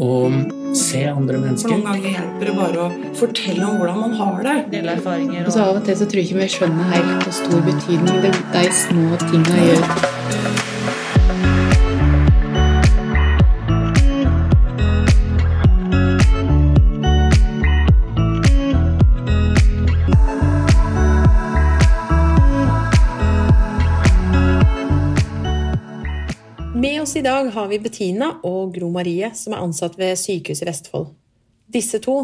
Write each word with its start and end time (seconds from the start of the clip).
og 0.00 0.76
se 0.76 1.02
andre 1.10 1.36
For 1.36 1.44
mennesker. 1.46 1.74
noen 1.74 1.84
ganger 1.88 2.14
hjelper 2.14 2.48
det 2.50 2.54
bare 2.56 2.86
å 2.86 3.14
fortelle 3.18 3.66
om 3.66 3.76
hvordan 3.80 4.00
man 4.00 4.16
har 4.20 4.40
det. 4.46 4.56
Dele 4.72 4.96
erfaringer 4.96 5.46
Og 5.46 5.52
så 5.52 5.66
av 5.66 5.76
og 5.80 5.84
til 5.84 5.98
så 6.00 6.08
tror 6.08 6.22
jeg 6.22 6.30
ikke 6.30 6.40
vi 6.40 6.48
skjønner 6.56 6.94
helt 6.94 7.26
hvor 7.26 7.38
stor 7.42 7.68
betydning 7.68 8.24
det, 8.24 8.34
de 8.54 8.66
små 8.84 9.20
tinga 9.26 9.68
gjør. 9.68 10.59
I 27.20 27.22
dag 27.22 27.50
har 27.52 27.66
vi 27.68 27.76
Bettina 27.76 28.30
og 28.48 28.70
Gro 28.72 28.86
Marie, 28.88 29.28
som 29.36 29.52
er 29.52 29.60
ansatt 29.60 29.98
ved 30.00 30.16
Sykehuset 30.16 30.64
Vestfold. 30.64 31.10
Disse 31.68 31.98
to 32.00 32.14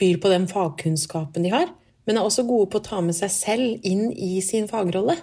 byr 0.00 0.16
på 0.22 0.30
den 0.32 0.46
fagkunnskapen 0.48 1.44
de 1.44 1.50
har, 1.52 1.66
men 2.08 2.16
er 2.16 2.24
også 2.24 2.46
gode 2.48 2.70
på 2.72 2.80
å 2.80 2.86
ta 2.86 3.02
med 3.04 3.16
seg 3.18 3.28
selv 3.34 3.84
inn 3.84 4.06
i 4.12 4.38
sin 4.40 4.64
fagrolle. 4.70 5.18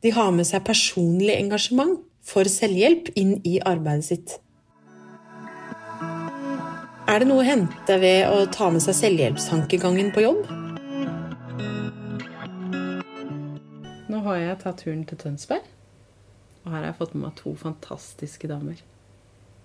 De 0.00 0.14
har 0.16 0.30
med 0.32 0.48
seg 0.48 0.64
personlig 0.64 1.34
engasjement 1.34 2.00
for 2.24 2.48
selvhjelp 2.48 3.10
inn 3.12 3.34
i 3.44 3.58
arbeidet 3.60 4.08
sitt. 4.08 4.38
Er 7.04 7.20
det 7.20 7.28
noe 7.28 7.44
å 7.44 7.50
hente 7.50 8.00
ved 8.00 8.24
å 8.30 8.48
ta 8.56 8.70
med 8.72 8.86
seg 8.86 8.96
selvhjelpstankegangen 9.02 10.14
på 10.16 10.24
jobb? 10.24 10.48
Nå 14.08 14.24
har 14.30 14.40
jeg 14.46 14.58
tatt 14.64 14.80
turen 14.86 15.04
til 15.04 15.20
Tønsberg. 15.26 15.68
Og 16.64 16.70
her 16.70 16.78
har 16.78 16.88
jeg 16.92 16.98
fått 17.00 17.14
med 17.16 17.24
meg 17.26 17.34
to 17.40 17.54
fantastiske 17.58 18.48
damer. 18.50 18.80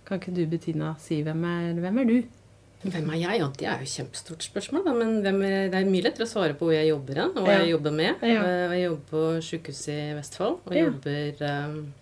Kan 0.08 0.20
ikke 0.22 0.34
du, 0.34 0.46
Bettina, 0.50 0.96
si 1.04 1.20
hvem 1.26 1.44
er, 1.46 1.74
hvem 1.84 1.98
er 2.02 2.06
du? 2.10 2.18
Hvem 2.88 3.10
er 3.10 3.18
jeg? 3.20 3.40
Ja, 3.42 3.48
det 3.58 3.66
er 3.68 3.80
jo 3.82 3.88
et 3.88 3.94
kjempestort 3.98 4.44
spørsmål. 4.46 4.84
Da. 4.86 4.94
Men 4.94 5.14
er, 5.26 5.70
det 5.74 5.80
er 5.82 5.90
mye 5.90 6.06
lettere 6.06 6.28
å 6.28 6.30
svare 6.30 6.54
på 6.58 6.68
hvor 6.70 6.76
jeg 6.78 6.90
jobber 6.92 7.20
hen, 7.24 7.32
og 7.36 7.44
hva 7.48 7.54
Ja. 7.56 7.62
jeg 7.66 7.72
jobber 7.74 7.92
med. 7.98 8.22
Ja. 8.22 8.44
Eh, 8.46 8.76
Jeg 8.78 8.84
jobber 8.86 9.06
på 9.12 9.24
sykehuset 9.42 9.94
i 9.94 10.14
Vestfold, 10.18 10.60
og 10.66 10.76
jobber 10.78 11.42
um, 11.68 11.94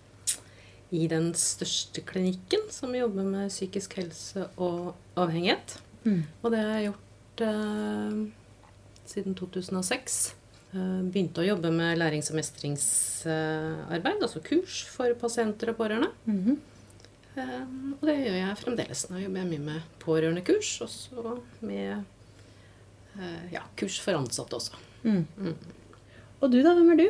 i 0.92 1.06
den 1.10 1.32
største 1.34 2.04
klinikken 2.06 2.68
som 2.70 2.94
jobber 2.94 3.24
med 3.24 3.48
psykisk 3.50 3.96
helse 3.98 4.46
og 4.56 4.94
avhengighet. 5.16 5.78
Mm. 6.04 6.22
Og 6.42 6.50
det 6.52 6.60
har 6.60 6.76
jeg 6.78 6.90
gjort 6.92 7.44
uh, 7.48 8.26
siden 9.06 9.34
2006. 9.34 10.34
Eh, 10.74 11.02
begynte 11.06 11.42
å 11.42 11.46
jobbe 11.46 11.70
med 11.70 11.98
lærings- 12.00 12.32
og 12.32 12.40
mestringsarbeid, 12.40 14.22
altså 14.22 14.42
kurs 14.44 14.82
for 14.90 15.14
pasienter 15.20 15.70
og 15.70 15.78
pårørende. 15.78 16.10
Mm 16.26 16.42
-hmm. 16.44 16.56
og 18.00 18.06
det 18.08 18.16
gjør 18.16 18.36
jeg 18.36 18.56
fremdeles. 18.56 19.10
Nå 19.10 19.18
jobber 19.18 19.38
jeg 19.38 19.48
mye 19.48 19.58
med 19.58 19.80
pårørendekurs, 19.98 20.80
og 20.82 20.88
så 20.88 21.38
med 21.60 22.04
eh, 23.20 23.52
ja, 23.52 23.62
kurs 23.76 24.00
for 24.00 24.12
ansatte 24.14 24.56
også. 24.56 24.72
Og 26.40 26.50
du, 26.50 26.62
da? 26.62 26.74
Hvem 26.74 26.90
er 26.90 26.96
du? 26.96 27.08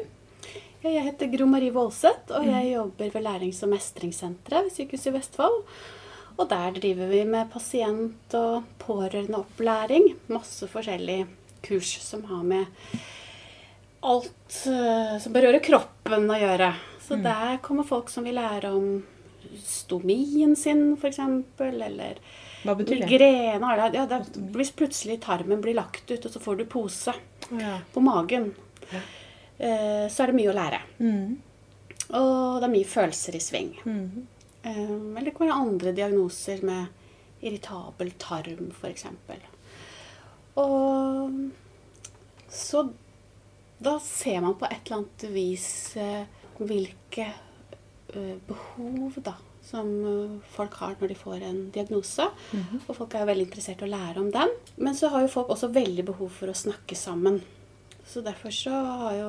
Jeg 0.83 1.03
heter 1.03 1.37
Gro 1.37 1.47
Marie 1.47 1.73
Voldseth, 1.73 2.31
og 2.31 2.45
jeg 2.47 2.75
jobber 2.75 3.11
ved 3.11 3.23
Lærings- 3.23 3.63
og 3.63 3.69
mestringssenteret 3.69 4.65
ved 4.65 4.71
Sykehuset 4.71 5.07
i 5.07 5.17
Vestfold. 5.17 5.65
Og 6.39 6.49
der 6.51 6.71
driver 6.71 7.07
vi 7.07 7.25
med 7.25 7.51
pasient- 7.51 8.35
og 8.35 8.65
pårørendeopplæring. 8.79 10.15
Masse 10.29 10.69
forskjellige 10.69 11.27
kurs 11.63 11.99
som 12.03 12.25
har 12.25 12.43
med 12.43 12.67
alt 14.13 14.57
eh, 14.71 15.17
som 15.23 15.35
berører 15.35 15.63
kroppen 15.65 16.31
å 16.31 16.39
gjøre. 16.41 16.71
Så 17.07 17.19
der 17.23 17.59
kommer 17.63 17.87
folk 17.87 18.09
som 18.11 18.27
vil 18.27 18.35
lære 18.39 18.73
om 18.75 19.05
stomien 19.63 20.57
sin, 20.59 20.95
f.eks., 20.99 21.21
eller 21.63 22.19
Hva 22.65 22.75
betyr 22.75 23.05
det? 23.21 23.31
Ja, 23.63 24.07
det 24.09 24.19
er, 24.19 24.25
hvis 24.57 24.73
plutselig 24.75 25.21
tarmen 25.23 25.63
blir 25.63 25.77
lagt 25.79 26.11
ut, 26.11 26.25
og 26.27 26.33
så 26.35 26.43
får 26.43 26.59
du 26.59 26.65
pose 26.71 27.15
Ja. 27.55 27.77
på 27.95 28.03
magen, 28.03 28.49
ja. 28.91 29.01
så 30.11 30.25
er 30.25 30.33
det 30.33 30.39
mye 30.41 30.51
å 30.51 30.57
lære. 30.57 30.81
Mm. 30.99 31.37
Og 32.19 32.59
det 32.61 32.67
er 32.67 32.75
mye 32.75 32.89
følelser 32.91 33.39
i 33.39 33.43
sving. 33.43 33.71
Mhm. 33.85 34.27
Eh, 34.67 34.81
Eller 34.83 35.25
det 35.31 35.35
kan 35.37 35.47
være 35.47 35.61
andre 35.63 35.93
diagnoser 35.95 36.63
med 36.67 36.87
irritabel 37.47 38.11
tarm, 38.19 38.73
f.eks. 38.75 39.07
Og 40.57 41.51
så 42.51 42.83
da 43.79 43.99
ser 44.01 44.41
man 44.41 44.55
på 44.59 44.67
et 44.69 44.79
eller 44.87 45.03
annet 45.03 45.25
vis 45.35 45.97
eh, 46.01 46.25
hvilke 46.59 47.27
eh, 48.15 48.37
behov 48.49 49.19
da, 49.25 49.35
som 49.67 49.91
eh, 50.07 50.37
folk 50.55 50.79
har 50.81 50.97
når 51.01 51.13
de 51.13 51.19
får 51.19 51.45
en 51.45 51.59
diagnose. 51.75 52.29
Og 52.87 52.95
folk 52.97 53.15
er 53.19 53.29
veldig 53.29 53.49
interessert 53.49 53.83
i 53.85 53.89
å 53.89 53.93
lære 53.93 54.23
om 54.23 54.31
den. 54.33 54.55
Men 54.81 54.97
så 54.97 55.11
har 55.13 55.27
jo 55.27 55.33
folk 55.33 55.53
også 55.53 55.73
veldig 55.75 56.07
behov 56.09 56.33
for 56.39 56.53
å 56.53 56.57
snakke 56.57 56.97
sammen. 56.97 57.43
Så 58.07 58.23
derfor 58.23 58.55
så 58.55 58.71
har 58.71 59.17
jo 59.19 59.29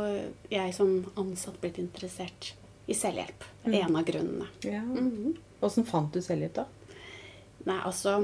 jeg 0.53 0.73
som 0.77 0.99
ansatt 1.17 1.57
blitt 1.63 1.79
interessert 1.81 2.53
i 2.87 2.95
selvhjelp. 2.95 3.43
Er 3.65 3.81
en 3.81 3.97
av 3.99 4.05
grunnene. 4.07 4.47
Ja. 4.63 4.83
Mhm. 4.85 5.35
Åssen 5.65 5.87
fant 5.89 6.13
du 6.13 6.21
selvhjelp, 6.21 6.53
da? 6.53 6.67
Nei, 7.65 7.79
altså 7.81 8.19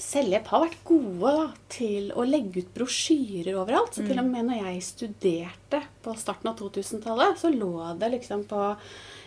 Selvhjelp 0.00 0.46
har 0.52 0.62
vært 0.66 0.84
gode 0.88 1.32
da, 1.38 1.48
til 1.72 2.12
å 2.14 2.24
legge 2.26 2.62
ut 2.62 2.70
brosjyrer 2.76 3.56
overalt. 3.60 3.94
Så 3.96 4.04
til 4.06 4.18
og 4.20 4.28
med 4.28 4.48
når 4.48 4.62
jeg 4.62 4.86
studerte 4.86 5.82
på 6.04 6.14
starten 6.20 6.50
av 6.50 6.58
2000-tallet, 6.60 7.38
så 7.40 7.50
lå 7.52 7.72
det 8.00 8.12
liksom 8.16 8.46
på 8.50 8.62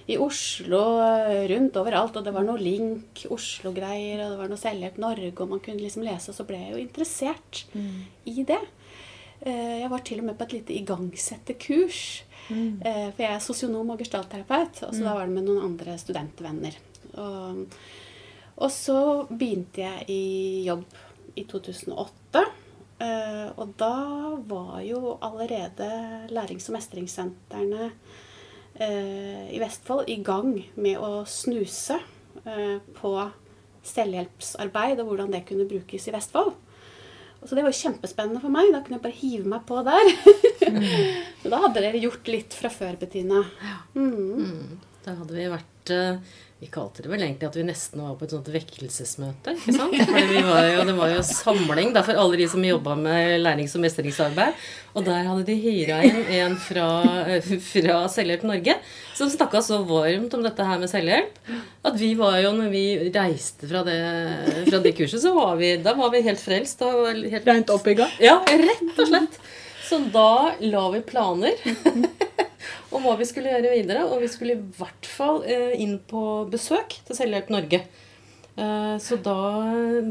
i 0.08 0.16
Oslo, 0.24 0.82
rundt 1.52 1.76
overalt, 1.76 2.16
og 2.16 2.24
det 2.24 2.32
var 2.32 2.46
noe 2.48 2.62
Link, 2.62 3.26
Oslo-greier, 3.34 4.22
og 4.24 4.32
det 4.32 4.40
var 4.40 4.52
noe 4.54 4.62
Selvhjelp 4.62 5.02
Norge, 5.04 5.34
og 5.36 5.50
man 5.52 5.60
kunne 5.60 5.84
liksom 5.84 6.06
lese, 6.08 6.32
og 6.32 6.38
så 6.38 6.46
ble 6.48 6.62
jeg 6.62 6.72
jo 6.72 6.80
interessert 6.80 7.66
i 7.76 8.46
det. 8.48 8.62
Eh, 9.42 9.82
Jeg 9.82 9.90
var 9.92 10.00
til 10.08 10.22
og 10.22 10.30
med 10.30 10.38
på 10.40 10.48
et 10.48 10.56
lite 10.62 10.74
igangsetterkurs. 10.80 12.24
Mm. 12.48 12.80
For 12.80 13.20
jeg 13.20 13.34
er 13.34 13.44
sosionom 13.44 13.90
og 13.92 14.00
gestaltterapeut, 14.00 14.80
og 14.88 14.94
så 14.96 15.04
da 15.04 15.14
var 15.18 15.28
det 15.28 15.36
med 15.36 15.50
noen 15.50 15.66
andre 15.66 15.98
studentvenner. 16.00 16.78
Og, 17.20 17.66
og 18.57 18.72
så 18.73 19.00
begynte 19.29 19.84
jeg 19.84 20.07
i 20.09 20.22
jobb 20.66 20.85
i 21.38 21.44
2008. 21.45 22.41
eh, 23.00 23.50
Og 23.57 23.73
da 23.78 23.94
var 24.50 24.79
jo 24.81 25.18
allerede 25.22 25.90
lærings- 26.34 26.69
og 26.69 26.78
mestringssentrene 26.78 27.91
eh, 28.79 29.53
i 29.53 29.59
Vestfold 29.62 30.09
i 30.09 30.18
gang 30.25 30.56
med 30.75 30.97
å 30.97 31.25
snuse 31.29 32.00
eh, 32.45 32.79
på 32.97 33.12
selvhjelpsarbeid 33.88 35.00
og 35.00 35.12
hvordan 35.12 35.31
det 35.31 35.45
kunne 35.47 35.68
brukes 35.69 36.07
i 36.09 36.16
Vestfold. 36.16 36.56
Så 37.45 37.53
det 37.53 37.62
var 37.62 37.69
jo 37.72 37.78
kjempespennende 37.84 38.41
for 38.41 38.50
meg. 38.51 38.72
Da 38.74 38.81
kunne 38.81 38.97
jeg 38.97 39.06
bare 39.06 39.22
hive 39.22 39.51
meg 39.53 39.62
på 39.69 39.78
der. 39.85 40.09
Så 41.44 41.51
da 41.53 41.62
hadde 41.62 41.84
dere 41.85 42.01
gjort 42.01 42.28
litt 42.34 42.57
fra 42.57 42.72
før, 42.74 42.97
Bettina. 43.00 43.44
Mm. 43.94 44.79
Da 45.06 45.13
hadde 45.19 45.38
vi 45.38 45.45
vært 45.53 45.94
Vi 46.57 46.66
kalte 46.73 47.03
det 47.06 47.09
vel 47.12 47.22
egentlig 47.22 47.45
at 47.45 47.56
vi 47.59 47.63
nesten 47.68 48.01
var 48.01 48.16
på 48.18 48.25
et 48.25 48.31
sånt 48.34 48.47
vekkelsesmøte. 48.50 49.51
ikke 49.53 49.73
sant? 49.75 49.94
Fordi 50.09 50.23
vi 50.31 50.40
var 50.41 50.63
jo, 50.66 50.85
Det 50.88 50.95
var 50.97 51.12
jo 51.12 51.19
samling 51.28 51.91
da, 51.94 52.01
for 52.07 52.18
alle 52.18 52.40
de 52.40 52.47
som 52.50 52.63
jobba 52.66 52.95
med 52.97 53.44
lærings- 53.44 53.75
og 53.78 53.84
mestringsarbeid. 53.84 54.56
Og 54.97 55.06
der 55.06 55.28
hadde 55.28 55.44
de 55.45 55.57
hyra 55.62 56.00
inn 56.07 56.23
en 56.40 56.56
fra, 56.57 56.88
eh, 57.28 57.45
fra 57.62 58.00
Selvhjelp 58.09 58.48
Norge 58.50 58.74
som 59.13 59.30
snakka 59.30 59.62
så 59.62 59.83
varmt 59.86 60.33
om 60.33 60.42
dette 60.48 60.65
her 60.65 60.81
med 60.81 60.89
selvhjelp 60.89 61.38
at 61.86 61.95
vi 62.01 62.15
var 62.18 62.39
jo, 62.42 62.56
når 62.57 62.74
vi 62.74 62.83
reiste 63.13 63.69
fra 63.69 63.83
det, 63.86 64.00
fra 64.71 64.81
det 64.81 64.95
kurset, 64.98 65.21
så 65.21 65.36
var 65.38 65.56
vi, 65.62 65.75
da 65.77 65.94
var 65.94 66.10
vi 66.15 66.25
helt 66.25 66.42
frelst. 66.42 66.81
Vi 66.81 67.30
helt 67.36 67.45
Reint 67.45 67.69
oppbygga? 67.69 68.10
ja, 68.19 68.39
rett 68.50 68.98
og 68.98 69.06
slett. 69.13 69.38
Så 69.88 70.00
da 70.12 70.54
la 70.60 70.89
vi 70.92 71.01
planer 71.07 71.56
om 72.95 73.06
hva 73.06 73.16
vi 73.19 73.28
skulle 73.28 73.54
gjøre 73.54 73.75
videre. 73.78 74.04
Og 74.10 74.19
vi 74.24 74.31
skulle 74.31 74.57
i 74.57 74.66
hvert 74.80 75.07
fall 75.07 75.44
eh, 75.48 75.78
inn 75.80 75.98
på 76.10 76.22
besøk 76.51 77.00
til 77.07 77.18
Selvhjelp 77.18 77.51
Norge. 77.54 77.81
Eh, 78.57 78.98
så 79.04 79.19
da, 79.22 79.38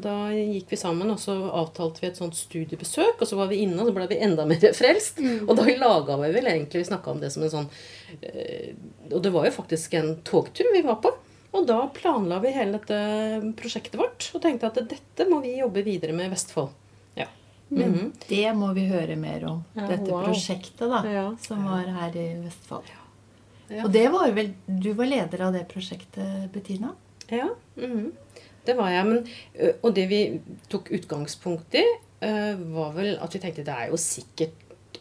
da 0.01 0.17
gikk 0.33 0.71
vi 0.71 0.79
sammen, 0.79 1.11
og 1.11 1.19
så 1.21 1.35
avtalte 1.51 2.05
vi 2.05 2.09
et 2.09 2.21
sånt 2.21 2.39
studiebesøk. 2.39 3.21
Og 3.21 3.29
så 3.29 3.39
var 3.39 3.51
vi 3.53 3.61
inne, 3.67 3.79
og 3.83 3.91
så 3.91 3.97
ble 3.97 4.09
vi 4.13 4.21
enda 4.23 4.47
mer 4.49 4.65
frelst. 4.81 5.21
Og 5.45 5.53
da 5.59 5.69
laga 5.83 6.19
vi 6.25 6.33
vel 6.39 6.51
egentlig 6.55 6.85
Vi 6.85 6.91
snakka 6.93 7.13
om 7.13 7.23
det 7.23 7.33
som 7.35 7.45
en 7.45 7.53
sånn 7.53 7.71
eh, 8.23 8.73
Og 9.13 9.21
det 9.25 9.33
var 9.35 9.49
jo 9.49 9.57
faktisk 9.59 9.99
en 9.99 10.15
togtur 10.27 10.73
vi 10.73 10.85
var 10.87 11.03
på. 11.05 11.13
Og 11.57 11.69
da 11.69 11.83
planla 11.93 12.41
vi 12.43 12.53
hele 12.53 12.77
dette 12.77 13.53
prosjektet 13.57 13.97
vårt 13.97 14.27
og 14.37 14.43
tenkte 14.45 14.69
at 14.69 14.81
dette 14.91 15.29
må 15.31 15.39
vi 15.45 15.55
jobbe 15.57 15.85
videre 15.87 16.13
med 16.17 16.29
i 16.29 16.35
Vestfold. 16.35 16.75
Men 17.69 17.95
-hmm. 17.95 18.13
det 18.29 18.55
må 18.55 18.73
vi 18.73 18.87
høre 18.87 19.17
mer 19.17 19.45
om. 19.45 19.65
Ja, 19.75 19.87
dette 19.87 20.11
wow. 20.11 20.25
prosjektet 20.25 20.91
da, 20.91 21.03
Ja. 21.13 21.37
som 21.41 21.65
var 21.65 21.83
her 21.83 22.17
i 22.17 22.35
Vestfold. 22.45 22.85
Ja. 23.69 23.85
Og 23.85 23.93
det 23.93 24.09
var 24.13 24.31
vel 24.31 24.55
Du 24.67 24.93
var 24.93 25.07
leder 25.07 25.41
av 25.41 25.53
det 25.53 25.69
prosjektet, 25.69 26.53
Bettina? 26.53 26.95
Ja, 27.29 27.49
mhm. 27.77 28.13
det 28.65 28.77
var 28.77 28.91
jeg. 28.91 29.07
Men, 29.07 29.27
og 29.83 29.95
det 29.95 30.09
vi 30.09 30.41
tok 30.69 30.91
utgangspunkt 30.91 31.75
i, 31.75 31.85
var 32.57 32.93
vel 32.93 33.19
at 33.21 33.35
vi 33.35 33.39
tenkte 33.39 33.65
det 33.65 33.75
er 33.75 33.91
jo 33.91 33.97
sikkert 33.97 35.01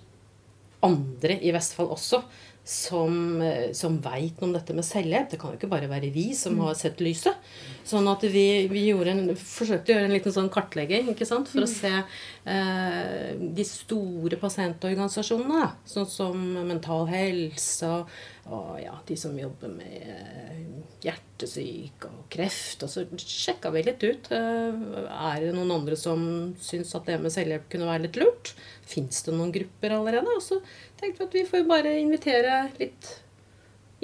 andre 0.84 1.40
i 1.42 1.52
Vestfold 1.52 1.90
også 1.90 2.22
som, 2.66 3.42
som 3.78 3.98
veit 4.02 4.42
noe 4.42 4.50
om 4.50 4.54
dette 4.56 4.74
med 4.74 4.86
selvhjelp. 4.86 5.30
Det 5.32 5.40
kan 5.42 5.54
jo 5.54 5.60
ikke 5.60 5.70
bare 5.70 5.90
være 5.90 6.10
vi 6.14 6.32
som 6.38 6.58
har 6.66 6.74
sett 6.78 7.02
lyset. 7.04 7.38
Sånn 7.86 8.08
at 8.10 8.24
vi, 8.34 8.66
vi 8.72 8.88
en, 8.90 9.28
forsøkte 9.38 9.92
å 9.92 9.96
gjøre 9.96 10.08
en 10.10 10.16
liten 10.16 10.34
sånn 10.34 10.50
kartlegging 10.54 11.12
ikke 11.12 11.28
sant? 11.30 11.52
for 11.52 11.66
å 11.66 11.70
se 11.70 11.92
eh, 11.94 13.36
de 13.38 13.66
store 13.68 14.40
pasientorganisasjonene. 14.42 15.68
Sånn 15.86 16.08
som 16.10 16.40
Mental 16.66 17.06
Helse 17.12 17.92
og, 17.92 18.16
og 18.50 18.72
ja, 18.82 18.96
de 19.06 19.18
som 19.22 19.38
jobber 19.38 19.70
med 19.76 20.08
eh, 20.16 20.64
hjertesyke 21.06 22.10
og 22.10 22.24
kreft. 22.34 22.88
Og 22.88 22.90
så 22.90 23.06
sjekka 23.22 23.70
vi 23.76 23.86
litt 23.86 24.02
ut. 24.08 24.32
eh, 24.34 24.82
Er 25.06 25.46
det 25.46 25.54
noen 25.54 25.76
andre 25.78 26.00
som 26.00 26.26
syns 26.58 26.96
at 26.98 27.06
det 27.06 27.20
med 27.22 27.34
selvhjelp 27.36 27.70
kunne 27.70 27.92
være 27.92 28.08
litt 28.08 28.18
lurt? 28.22 28.56
Fins 28.86 29.22
det 29.28 29.38
noen 29.38 29.54
grupper 29.54 29.94
allerede? 30.00 30.34
Og 30.34 30.42
så 30.42 30.58
tenkte 30.98 31.22
vi 31.22 31.30
at 31.30 31.38
vi 31.38 31.46
får 31.54 31.70
bare 31.70 31.94
invitere 32.02 32.64
litt 32.82 33.14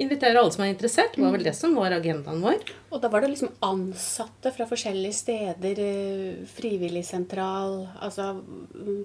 Invitere 0.02 0.40
alle 0.40 0.52
som 0.54 0.64
er 0.64 0.72
interessert. 0.72 1.14
Det 1.14 1.22
var 1.22 1.34
vel 1.36 1.44
det 1.46 1.54
som 1.54 1.74
var 1.78 1.94
agendaen 1.94 2.40
vår. 2.42 2.62
Og 2.90 3.00
da 3.02 3.10
var 3.12 3.22
det 3.24 3.30
liksom 3.34 3.52
ansatte 3.62 4.50
fra 4.56 4.66
forskjellige 4.70 5.14
steder, 5.20 5.78
eh, 5.84 6.42
frivilligsentral, 6.56 7.88
altså 8.02 8.32
mm, 8.42 9.04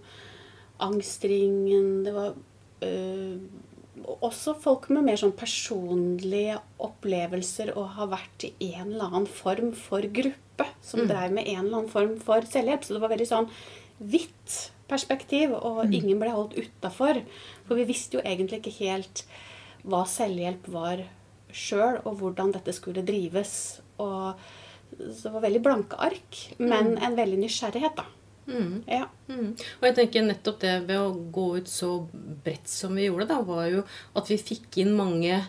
Angstringen 0.87 2.03
Det 2.05 2.13
var 2.13 2.35
øh, 2.85 3.37
også 4.21 4.53
folk 4.61 4.89
med 4.93 5.07
mer 5.07 5.17
sånn 5.17 5.33
personlige 5.33 6.59
opplevelser 6.85 7.71
og 7.75 7.87
har 7.97 8.11
vært 8.11 8.45
i 8.61 8.69
en 8.75 8.91
eller 8.91 9.07
annen 9.09 9.25
form 9.29 9.71
for 9.73 10.01
gruppe. 10.05 10.67
Som 10.81 11.01
Mm. 11.01 11.07
drev 11.09 11.31
med 11.33 11.47
en 11.47 11.65
eller 11.65 11.77
annen 11.79 11.89
form 11.89 12.19
for 12.19 12.41
selvhjelp. 12.41 12.83
Så 12.85 12.93
det 12.93 13.01
var 13.01 13.09
veldig 13.09 13.27
sånn 13.29 13.49
hvitt 14.01 14.69
perspektiv, 14.87 15.51
og 15.51 15.85
Mm. 15.87 15.93
ingen 15.93 16.19
ble 16.19 16.29
holdt 16.29 16.55
utafor. 16.55 17.23
For 17.67 17.75
vi 17.75 17.83
visste 17.85 18.13
jo 18.17 18.21
egentlig 18.21 18.61
ikke 18.61 18.77
helt 18.85 19.23
hva 19.83 20.03
selvhjelp 20.07 20.67
var 20.73 21.03
sjøl, 21.53 22.01
og 22.05 22.17
hvordan 22.19 22.51
dette 22.53 22.73
skulle 22.75 23.05
drives. 23.05 23.79
Og 23.99 24.35
så 24.97 25.27
det 25.27 25.33
var 25.33 25.41
veldig 25.43 25.61
blanke 25.63 25.97
ark, 25.99 26.37
men 26.59 26.95
Mm. 26.95 27.03
en 27.03 27.15
veldig 27.15 27.37
nysgjerrighet, 27.43 27.95
da. 27.95 28.05
Mm. 28.47 28.83
Ja. 28.87 29.07
Mm. 29.27 29.49
Og 29.59 29.83
jeg 29.83 29.95
tenker 29.95 30.23
nettopp 30.23 30.59
det 30.59 30.87
ved 30.87 30.97
å 30.97 31.31
gå 31.31 31.57
ut 31.57 31.67
så 31.67 32.07
bredt 32.45 32.67
som 32.71 32.95
vi 32.95 33.07
gjorde, 33.09 33.27
da, 33.27 33.41
var 33.41 33.65
jo 33.67 33.83
at 34.15 34.27
vi 34.29 34.37
fikk 34.37 34.77
inn 34.77 34.95
mange, 34.95 35.41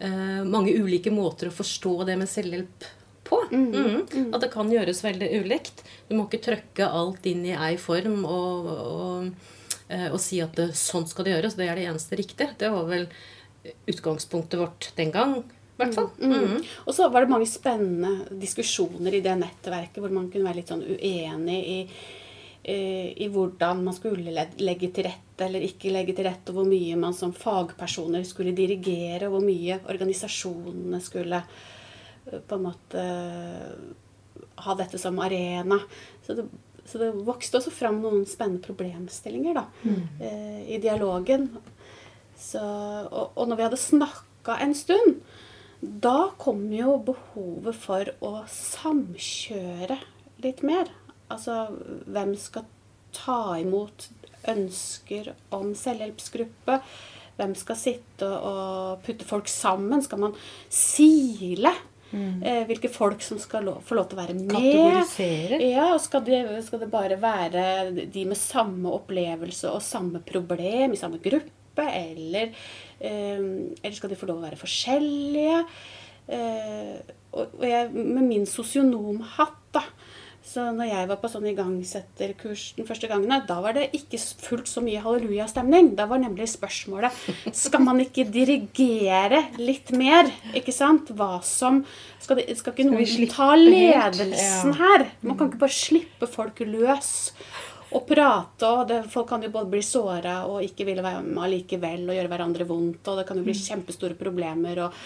eh, 0.00 0.40
mange 0.44 0.72
ulike 0.72 1.12
måter 1.12 1.48
å 1.50 1.52
forstå 1.52 2.06
det 2.06 2.16
med 2.18 2.28
selvhjelp 2.28 2.86
på. 3.24 3.42
Mm. 3.52 4.32
At 4.34 4.40
det 4.40 4.50
kan 4.52 4.70
gjøres 4.72 5.02
veldig 5.04 5.28
ulikt. 5.44 5.82
Du 6.08 6.16
må 6.16 6.24
ikke 6.28 6.42
trøkke 6.42 6.88
alt 6.90 7.26
inn 7.26 7.44
i 7.46 7.52
ei 7.52 7.76
form 7.76 8.24
og, 8.24 8.66
og, 8.66 9.34
eh, 9.90 10.08
og 10.10 10.18
si 10.18 10.40
at 10.40 10.56
det, 10.56 10.70
sånn 10.72 11.06
skal 11.06 11.24
det 11.24 11.36
gjøres. 11.36 11.56
Det 11.56 11.68
er 11.68 11.76
det 11.76 11.86
eneste 11.90 12.16
riktige. 12.16 12.56
Det 12.58 12.70
var 12.72 12.88
vel 12.88 13.06
utgangspunktet 13.90 14.60
vårt 14.60 14.92
den 14.96 15.10
gang. 15.14 15.40
Mm. 15.40 15.56
hvert. 15.80 16.20
Mm. 16.20 16.62
Og 16.86 16.94
så 16.94 17.08
var 17.08 17.24
det 17.24 17.32
mange 17.32 17.48
spennende 17.48 18.40
diskusjoner 18.40 19.16
i 19.16 19.22
det 19.24 19.36
nettverket 19.40 20.00
hvor 20.02 20.12
man 20.12 20.28
kunne 20.30 20.48
være 20.48 20.60
litt 20.60 20.72
sånn 20.72 20.84
uenig 20.84 21.58
i, 21.60 21.78
eh, 22.62 23.08
i 23.16 23.28
hvordan 23.32 23.82
man 23.86 23.96
skulle 23.96 24.46
legge 24.60 24.92
til 24.94 25.08
rette 25.08 25.46
eller 25.46 25.64
ikke 25.64 25.92
legge 25.94 26.16
til 26.16 26.28
rette, 26.28 26.52
og 26.52 26.60
hvor 26.60 26.68
mye 26.68 26.98
man 27.00 27.16
som 27.16 27.34
fagpersoner 27.36 28.24
skulle 28.28 28.56
dirigere, 28.56 29.28
og 29.28 29.38
hvor 29.38 29.46
mye 29.46 29.80
organisasjonene 29.88 31.00
skulle 31.04 31.40
eh, 31.40 32.40
på 32.40 32.58
en 32.58 32.66
måte 32.68 33.04
eh, 33.04 34.50
ha 34.60 34.76
dette 34.76 35.00
som 35.00 35.16
arena. 35.24 35.80
Så 36.26 36.36
det, 36.36 36.44
så 36.84 36.98
det 37.00 37.12
vokste 37.24 37.60
også 37.60 37.72
fram 37.72 38.00
noen 38.02 38.24
spennende 38.28 38.64
problemstillinger 38.64 39.56
da, 39.56 39.62
mm. 39.84 40.00
i 40.74 40.78
dialogen. 40.82 41.46
Så, 42.40 42.62
og, 42.62 43.36
og 43.36 43.50
når 43.50 43.58
vi 43.58 43.66
hadde 43.68 43.80
snakka 43.80 44.56
en 44.64 44.74
stund, 44.76 45.20
da 45.80 46.30
kom 46.40 46.66
jo 46.72 46.96
behovet 47.04 47.76
for 47.76 48.10
å 48.24 48.32
samkjøre 48.52 49.96
litt 50.44 50.64
mer. 50.66 50.90
Altså 51.32 51.68
hvem 52.08 52.34
skal 52.40 52.66
ta 53.16 53.56
imot 53.60 54.08
ønsker 54.50 55.32
om 55.56 55.72
selvhjelpsgruppe? 55.76 56.80
Hvem 57.40 57.54
skal 57.56 57.78
sitte 57.80 58.28
og 58.28 59.04
putte 59.06 59.28
folk 59.28 59.48
sammen? 59.48 60.02
Skal 60.04 60.20
man 60.20 60.36
sile? 60.68 61.72
Eh, 62.42 62.64
hvilke 62.66 62.90
folk 62.90 63.22
som 63.22 63.38
skal 63.38 63.68
lov, 63.68 63.84
få 63.86 63.94
lov 63.94 64.08
til 64.10 64.18
å 64.18 64.20
være 64.24 64.34
med. 64.36 64.50
Kategorisere. 64.50 65.60
Ja, 65.62 65.86
og 65.94 66.00
skal 66.02 66.24
det, 66.26 66.42
skal 66.66 66.82
det 66.82 66.90
bare 66.92 67.16
være 67.20 67.64
de 68.02 68.26
med 68.26 68.38
samme 68.38 68.92
opplevelse 68.96 69.70
og 69.70 69.84
samme 69.86 70.22
problem 70.26 70.96
i 70.96 71.00
samme 71.00 71.22
gruppe? 71.22 71.59
Eller, 71.78 72.52
eh, 73.00 73.38
eller 73.82 73.96
skal 73.96 74.10
de 74.10 74.18
få 74.18 74.28
lov 74.28 74.42
å 74.42 74.46
være 74.48 74.60
forskjellige? 74.60 75.64
Eh, 76.30 77.14
og, 77.32 77.60
jeg, 77.62 77.90
med 77.94 78.26
min 78.26 78.46
sosionomhatt, 78.46 79.58
da 79.74 79.84
så 80.40 80.70
når 80.72 80.88
jeg 80.88 81.08
var 81.10 81.18
på 81.20 81.28
sånn 81.30 81.46
igangsetterkurs 81.50 82.62
den 82.78 82.86
første 82.88 83.06
gangen, 83.10 83.30
da 83.46 83.58
var 83.62 83.76
det 83.76 83.90
ikke 83.94 84.18
fullt 84.40 84.70
så 84.70 84.80
mye 84.82 85.02
hallelujastemning. 85.04 85.92
Da 85.98 86.08
var 86.10 86.22
nemlig 86.22 86.48
spørsmålet 86.50 87.14
Skal 87.54 87.84
man 87.84 88.00
ikke 88.02 88.24
dirigere 88.24 89.44
litt 89.60 89.92
mer? 89.94 90.30
Ikke 90.56 90.74
sant? 90.74 91.12
Hva 91.14 91.38
som 91.46 91.84
Skal, 92.18 92.40
det, 92.40 92.56
skal 92.58 92.74
ikke 92.74 92.88
noen 92.88 93.30
ta 93.30 93.52
ledelsen 93.54 94.74
her? 94.80 95.06
Man 95.22 95.38
kan 95.38 95.52
ikke 95.52 95.62
bare 95.66 95.76
slippe 95.76 96.30
folk 96.30 96.64
løs 96.64 97.12
og 97.90 98.04
prate. 98.06 98.66
og 98.66 98.84
det, 98.88 99.00
Folk 99.10 99.28
kan 99.28 99.42
jo 99.42 99.50
både 99.54 99.72
bli 99.72 99.82
såra 99.82 100.44
og 100.46 100.62
ikke 100.66 100.86
ville 100.88 101.04
være 101.04 101.24
med 101.26 101.42
allikevel 101.46 102.06
og 102.08 102.16
gjøre 102.16 102.32
hverandre 102.32 102.68
vondt. 102.68 103.02
Og 103.10 103.18
det 103.18 103.26
kan 103.28 103.40
jo 103.40 103.46
bli 103.46 103.56
kjempestore 103.56 104.18
problemer 104.18 104.84
og 104.86 105.02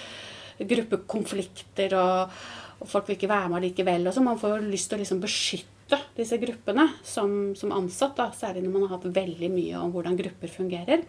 gruppekonflikter. 0.75 1.97
og 1.99 2.37
og 2.85 2.91
folk 2.91 3.07
vil 3.09 3.17
ikke 3.19 3.31
være 3.31 3.51
med 3.53 3.65
likevel. 3.65 4.09
Og 4.09 4.15
så 4.15 4.23
man 4.25 4.41
får 4.41 4.57
jo 4.57 4.73
lyst 4.73 4.91
til 4.91 4.99
å 4.99 5.03
liksom 5.03 5.21
beskytte 5.23 6.01
disse 6.17 6.39
gruppene 6.43 6.89
som, 7.07 7.55
som 7.57 7.73
ansatt, 7.77 8.17
da, 8.19 8.31
særlig 8.37 8.65
når 8.65 8.75
man 8.75 8.87
har 8.87 8.97
hatt 8.97 9.07
veldig 9.17 9.51
mye 9.53 9.79
om 9.81 9.95
hvordan 9.95 10.19
grupper 10.19 10.53
fungerer. 10.53 11.05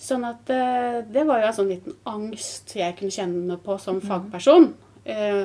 Sånn 0.00 0.26
at 0.26 0.50
eh, 0.50 0.98
det 1.08 1.22
var 1.28 1.40
jo 1.40 1.48
en 1.48 1.56
sånn 1.56 1.70
liten 1.70 1.96
angst 2.10 2.74
jeg 2.76 2.96
kunne 2.98 3.14
kjenne 3.14 3.58
på 3.62 3.78
som 3.80 4.02
fagperson. 4.04 4.72
Eh, 5.04 5.44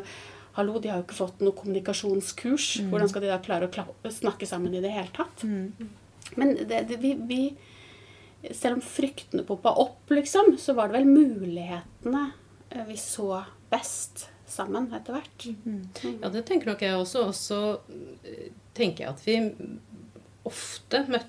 hallo, 0.57 0.79
de 0.79 0.89
har 0.89 0.97
jo 1.01 1.05
ikke 1.07 1.17
fått 1.19 1.39
noe 1.45 1.53
kommunikasjonskurs. 1.55 2.69
Hvordan 2.89 3.09
skal 3.11 3.21
de 3.21 3.27
da 3.31 3.37
klare 3.43 3.67
å 3.67 3.71
kla- 3.73 4.11
snakke 4.11 4.47
sammen 4.49 4.73
i 4.75 4.81
det 4.81 4.91
hele 4.91 5.11
tatt? 5.15 5.43
Men 6.37 6.55
det, 6.67 6.83
det, 6.89 6.97
vi, 7.01 7.13
vi 7.29 7.55
Selv 8.55 8.77
om 8.77 8.81
fryktene 8.81 9.43
poppa 9.43 9.73
opp, 9.75 10.09
liksom, 10.09 10.53
så 10.57 10.73
var 10.73 10.87
det 10.87 10.99
vel 11.01 11.09
mulighetene 11.11 12.31
eh, 12.71 12.85
vi 12.87 12.95
så 12.97 13.43
best 13.69 14.29
sammen 14.49 14.87
etter 14.95 15.13
hvert. 15.17 15.47
Ja, 16.23 16.29
det 16.33 16.45
tenker 16.47 16.71
nok 16.71 16.81
jeg 16.81 16.95
også. 16.97 17.25
Og 17.27 17.35
så 17.35 17.59
eh, 18.23 18.49
tenker 18.73 19.03
jeg 19.05 19.11
at 19.11 19.25
vi 19.27 19.35
ofte 20.49 21.03
møtte 21.11 21.27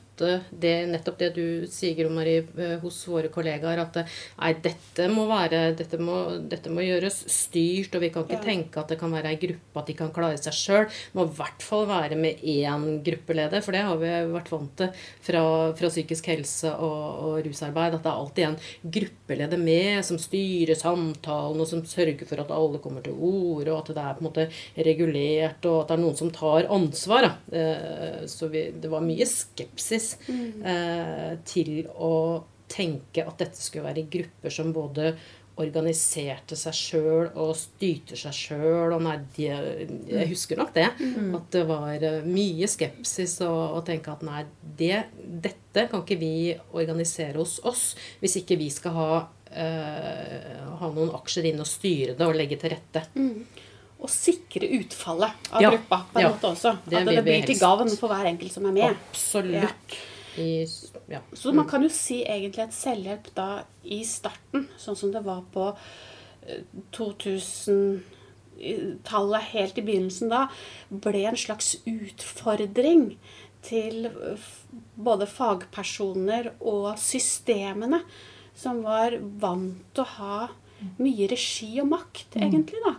det, 0.51 0.73
nettopp 0.91 1.19
det 1.19 1.31
du 1.37 1.67
sier, 1.71 1.95
Gro 1.99 2.11
Marie, 2.15 2.45
eh, 2.59 2.77
hos 2.83 2.99
våre 3.09 3.29
kollegaer. 3.33 3.79
At 3.83 3.97
eh, 4.03 4.05
nei, 4.41 4.53
dette 4.65 5.09
må 5.13 5.27
være 5.31 5.61
Dette 5.79 5.99
må, 6.01 6.17
dette 6.51 6.71
må 6.73 6.83
gjøres 6.85 7.21
styrt, 7.31 7.95
og 7.97 8.01
vi 8.05 8.11
kan 8.15 8.25
ikke 8.25 8.39
Ja. 8.41 8.45
tenke 8.45 8.81
at 8.81 8.89
det 8.89 8.99
kan 9.01 9.13
være 9.13 9.31
ei 9.33 9.37
gruppe, 9.41 9.77
at 9.81 9.87
de 9.87 9.95
kan 9.95 10.11
klare 10.13 10.39
seg 10.39 10.53
sjøl. 10.57 10.87
Må 11.15 11.25
i 11.29 11.35
hvert 11.39 11.63
fall 11.63 11.87
være 11.87 12.17
med 12.17 12.41
én 12.43 13.03
gruppeleder, 13.07 13.63
for 13.63 13.73
det 13.73 13.83
har 13.87 13.97
vi 14.01 14.11
vært 14.33 14.51
vant 14.53 14.77
til 14.77 14.91
fra, 15.23 15.43
fra 15.77 15.89
psykisk 15.93 16.27
helse 16.33 16.71
og, 16.75 17.25
og 17.25 17.47
rusarbeid. 17.47 17.95
At 17.95 18.03
det 18.05 18.11
er 18.11 18.21
alltid 18.21 18.45
en 18.49 18.59
gruppeleder 18.99 19.59
med 19.61 20.05
som 20.05 20.19
styrer 20.21 20.75
samtalen, 20.79 21.61
og 21.61 21.67
som 21.69 21.83
sørger 21.85 22.27
for 22.27 22.41
at 22.43 22.51
alle 22.55 22.79
kommer 22.83 23.03
til 23.05 23.15
orde, 23.17 23.71
og 23.73 23.81
at 23.83 23.95
det 23.95 24.03
er 24.05 24.15
på 24.19 24.25
en 24.25 24.29
måte 24.31 24.49
regulert, 24.87 25.65
og 25.67 25.83
at 25.83 25.89
det 25.91 25.97
er 25.99 26.03
noen 26.05 26.17
som 26.19 26.31
tar 26.35 26.69
ansvar. 26.71 27.29
Da. 27.29 27.33
Eh, 27.57 28.27
Så 28.31 28.49
vi, 28.51 28.71
det 28.71 28.91
var 28.91 29.01
mye 29.05 29.25
skepsis 29.27 30.10
eh, 30.29 31.37
til 31.47 31.85
å 31.97 32.15
tenke 32.71 33.25
at 33.27 33.41
dette 33.43 33.59
skulle 33.59 33.89
være 33.89 34.09
grupper 34.11 34.55
som 34.55 34.71
både 34.75 35.15
organiserte 35.61 36.57
seg 36.57 36.77
sjøl 36.77 37.27
og 37.39 37.53
styrte 37.59 38.19
seg 38.19 38.37
sjøl. 38.37 38.95
Og 38.97 39.03
nei, 39.05 39.17
de, 39.37 39.49
jeg 40.11 40.31
husker 40.31 40.61
nok 40.61 40.73
det. 40.77 40.87
At 41.37 41.51
det 41.55 41.65
var 41.69 42.07
eh, 42.07 42.23
mye 42.27 42.69
skepsis 42.71 43.39
og 43.47 43.81
å 43.81 43.83
tenke 43.87 44.15
at 44.15 44.25
nei, 44.27 44.45
det, 44.63 45.05
dette 45.21 45.87
kan 45.91 46.05
ikke 46.05 46.21
vi 46.21 46.35
organisere 46.73 47.41
hos 47.41 47.59
oss 47.67 47.91
hvis 48.23 48.41
ikke 48.41 48.59
vi 48.61 48.71
skal 48.73 48.97
ha, 48.97 49.11
eh, 49.51 50.63
ha 50.81 50.93
noen 50.95 51.13
aksjer 51.19 51.51
inn 51.51 51.61
og 51.63 51.69
styre 51.69 52.17
det 52.19 52.29
og 52.29 52.39
legge 52.39 52.61
til 52.61 52.75
rette. 52.77 53.05
Å 54.01 54.09
sikre 54.11 54.67
utfallet 54.81 55.33
av 55.53 55.63
Ja, 55.63 55.71
gruppa 55.75 55.97
på 56.13 56.19
en 56.19 56.25
ja. 56.25 56.31
måte 56.33 56.47
også. 56.55 56.69
At 56.79 56.85
det, 56.91 56.99
det 57.09 57.23
blir 57.27 57.43
til 57.49 57.59
gavn 57.61 57.91
for 58.01 58.09
hver 58.13 58.27
enkelt 58.31 58.53
som 58.55 58.65
er 58.71 58.75
med. 58.77 58.89
Absolutt. 58.97 59.89
I, 60.41 60.43
ja. 61.11 61.21
Så 61.33 61.53
man 61.53 61.69
kan 61.69 61.83
jo 61.85 61.91
si 61.93 62.23
egentlig 62.23 62.63
at 62.69 62.75
selvhjelp 62.77 63.27
da 63.37 63.49
i 63.83 64.05
starten, 64.07 64.69
sånn 64.81 64.97
som 64.97 65.13
det 65.13 65.23
var 65.27 65.43
på 65.53 65.77
eh, 66.47 66.63
2000-tallet, 66.97 69.43
helt 69.53 69.79
i 69.81 69.83
begynnelsen 69.85 70.29
da, 70.33 70.43
ble 70.89 71.25
en 71.29 71.37
slags 71.41 71.69
utfordring 71.83 73.19
til 73.67 74.07
eh, 74.07 74.39
både 74.95 75.27
fagpersoner 75.29 76.53
og 76.61 76.99
systemene, 77.01 78.01
som 78.57 78.83
var 78.87 79.19
vant 79.41 79.83
til 79.97 80.05
å 80.05 80.13
ha 80.19 80.49
mye 81.01 81.27
regi 81.29 81.81
og 81.83 81.89
makt, 81.91 82.37
egentlig, 82.41 82.81
da. 82.85 82.95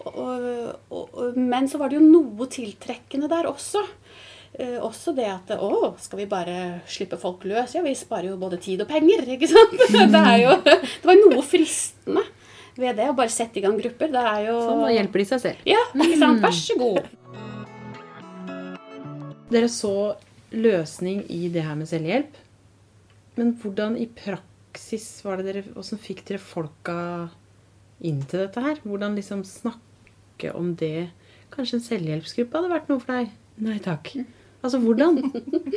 Og, 0.00 0.44
og, 0.88 1.08
og, 1.12 1.36
men 1.36 1.68
så 1.68 1.80
var 1.80 1.90
det 1.90 1.98
jo 1.98 2.06
noe 2.06 2.46
tiltrekkende 2.50 3.28
der 3.30 3.48
også. 3.50 3.82
Eh, 4.58 4.78
også 4.82 5.12
det 5.14 5.28
at 5.30 5.52
Å, 5.54 5.92
skal 6.00 6.22
vi 6.22 6.28
bare 6.30 6.56
slippe 6.90 7.18
folk 7.20 7.44
løs? 7.46 7.76
Ja, 7.76 7.84
vi 7.84 7.94
sparer 7.94 8.32
jo 8.32 8.38
både 8.40 8.58
tid 8.62 8.82
og 8.82 8.90
penger, 8.90 9.28
ikke 9.36 9.48
sant? 9.50 9.76
Det, 10.14 10.20
er 10.20 10.38
jo, 10.42 10.56
det 10.64 11.06
var 11.06 11.20
noe 11.20 11.44
fristende 11.46 12.24
ved 12.80 12.96
det 12.96 13.10
å 13.10 13.16
bare 13.16 13.32
sette 13.32 13.60
i 13.60 13.64
gang 13.64 13.76
grupper. 13.78 14.10
Det 14.12 14.24
er 14.32 14.46
jo 14.48 14.56
Sånn, 14.64 14.84
da 14.86 14.92
hjelper 14.94 15.22
de 15.22 15.26
seg 15.28 15.42
selv. 15.42 15.64
Ja, 15.68 15.82
ikke 15.94 16.20
sant? 16.22 16.42
Vær 16.44 16.56
så 16.56 16.76
god. 16.80 17.10
Dere 19.50 19.68
så 19.70 19.94
løsning 20.54 21.24
i 21.30 21.48
det 21.52 21.64
her 21.66 21.76
med 21.78 21.90
selvhjelp. 21.90 22.38
Men 23.38 23.52
hvordan 23.60 23.96
i 24.00 24.06
praksis 24.10 25.06
var 25.26 25.38
det 25.38 25.46
dere 25.46 25.62
Hvordan 25.68 26.00
fikk 26.02 26.24
dere 26.28 26.42
folka 26.42 26.96
inn 28.06 28.22
til 28.26 28.44
dette 28.44 28.64
her? 28.64 28.80
Hvordan 28.86 29.18
liksom 29.18 29.44
snakke 29.46 29.89
om 30.56 30.74
det 30.80 31.10
Kanskje 31.50 31.80
en 31.80 31.82
selvhjelpsgruppe 31.82 32.56
hadde 32.56 32.70
vært 32.70 32.90
noe 32.90 33.02
for 33.02 33.10
deg? 33.10 33.32
Nei 33.60 33.80
takk. 33.82 34.12
Altså 34.62 34.78
hvordan? 34.82 35.18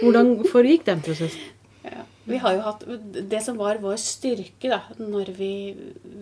Hvordan 0.03 0.31
foregikk 0.51 0.85
den 0.85 1.01
prosessen? 1.03 1.51
Ja. 1.83 2.03
Vi 2.29 2.39
har 2.39 2.55
jo 2.55 2.63
hatt 2.63 2.85
Det 3.31 3.41
som 3.43 3.57
var 3.59 3.81
vår 3.83 3.97
styrke 3.99 4.69
da 4.71 4.79
når 5.01 5.33
vi, 5.35 5.53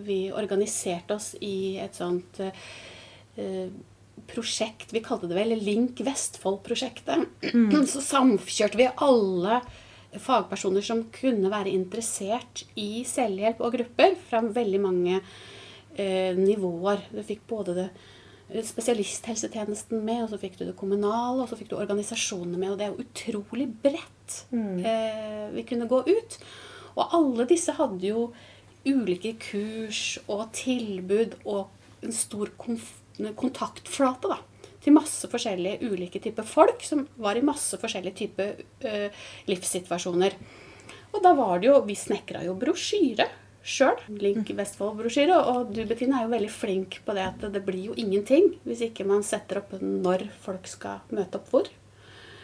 vi 0.06 0.18
organiserte 0.34 1.14
oss 1.14 1.32
i 1.38 1.78
et 1.82 1.94
sånt 1.94 2.40
eh, 2.42 3.68
prosjekt 4.32 4.94
Vi 4.94 5.04
kalte 5.04 5.30
det 5.30 5.38
vel 5.38 5.54
Link 5.60 6.02
Vestfold-prosjektet. 6.04 7.28
Så 7.92 8.02
samkjørte 8.04 8.80
vi 8.80 8.90
alle 9.04 9.60
fagpersoner 10.20 10.84
som 10.84 11.06
kunne 11.14 11.50
være 11.52 11.72
interessert 11.72 12.66
i 12.78 13.04
selvhjelp 13.08 13.62
og 13.64 13.78
grupper 13.78 14.18
fra 14.28 14.42
veldig 14.44 14.80
mange 14.82 15.14
eh, 15.96 16.36
nivåer. 16.36 17.06
Du 17.14 17.22
fikk 17.24 17.46
både 17.48 17.78
det 17.78 17.86
spesialisthelsetjenesten 18.50 20.02
med, 20.04 20.24
og 20.24 20.32
så 20.32 20.40
fikk 20.42 20.58
du 20.58 20.64
det 20.66 20.76
kommunale, 20.78 21.44
og 21.44 21.50
så 21.50 21.56
fikk 21.58 21.72
du 21.72 21.78
organisasjonene 21.78 22.58
med. 22.58 22.72
Og 22.72 22.78
det 22.78 22.86
er 22.86 22.92
jo 22.92 23.06
utrolig 23.06 23.68
bredt 23.84 24.38
eh, 24.52 25.48
vi 25.54 25.66
kunne 25.68 25.88
gå 25.90 26.02
ut. 26.08 26.38
Og 26.96 27.16
alle 27.16 27.48
disse 27.48 27.74
hadde 27.78 28.04
jo 28.04 28.26
ulike 28.84 29.36
kurs 29.40 30.18
og 30.26 30.48
tilbud 30.56 31.38
og 31.46 31.70
en 32.02 32.14
stor 32.14 32.50
kontaktflate 32.58 34.32
da, 34.32 34.40
til 34.82 34.96
masse 34.96 35.28
forskjellige 35.30 35.92
ulike 35.92 36.20
typer 36.22 36.46
folk 36.46 36.82
som 36.84 37.06
var 37.22 37.38
i 37.38 37.44
masse 37.46 37.78
forskjellige 37.78 38.18
typer 38.24 38.58
eh, 38.88 39.22
livssituasjoner. 39.48 40.36
Og 41.12 41.22
da 41.22 41.34
var 41.36 41.60
det 41.60 41.68
jo 41.68 41.80
Vi 41.84 41.94
snekra 41.98 42.40
jo 42.46 42.56
brosjyre 42.58 43.28
sjøl. 43.62 44.00
Link 44.22 44.50
Vestfold-brosjyre. 44.58 45.38
Og 45.52 45.74
du 45.74 45.84
Bettina 45.88 46.20
er 46.20 46.26
jo 46.26 46.34
veldig 46.34 46.50
flink 46.52 47.00
på 47.06 47.16
det 47.16 47.28
at 47.28 47.46
det 47.54 47.62
blir 47.66 47.92
jo 47.92 47.98
ingenting 47.98 48.54
hvis 48.66 48.84
ikke 48.88 49.06
man 49.08 49.24
setter 49.26 49.62
opp 49.62 49.76
når 49.80 50.28
folk 50.44 50.68
skal 50.70 51.02
møte 51.14 51.40
opp 51.40 51.54
hvor. 51.54 51.70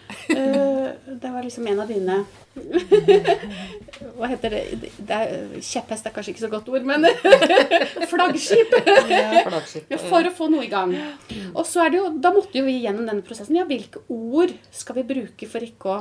Eh, 0.08 0.88
det 1.20 1.30
var 1.30 1.42
liksom 1.44 1.66
en 1.68 1.80
av 1.82 1.88
dine 1.90 2.14
Hva 4.16 4.30
heter 4.30 4.54
det? 4.54 4.60
det 4.80 5.18
er, 5.18 5.50
kjepphest 5.60 6.06
er 6.08 6.14
kanskje 6.14 6.32
ikke 6.32 6.44
så 6.46 6.50
godt 6.52 6.70
ord, 6.72 6.86
men 6.88 7.04
flaggskip. 8.12 8.72
flaggskip, 8.72 9.92
ja. 9.92 10.00
For 10.08 10.24
å 10.24 10.32
få 10.32 10.48
noe 10.52 10.64
i 10.64 10.70
gang. 10.72 10.94
Og 11.52 11.64
så 11.68 11.84
er 11.84 11.92
det 11.92 12.00
jo, 12.00 12.06
da 12.16 12.32
måtte 12.32 12.56
jo 12.56 12.64
vi 12.64 12.78
gjennom 12.86 13.04
denne 13.08 13.24
prosessen. 13.26 13.58
Ja, 13.60 13.66
hvilke 13.68 14.00
ord 14.08 14.54
skal 14.72 14.96
vi 15.00 15.06
bruke 15.12 15.50
for 15.50 15.68
ikke 15.68 15.92
å 15.92 16.00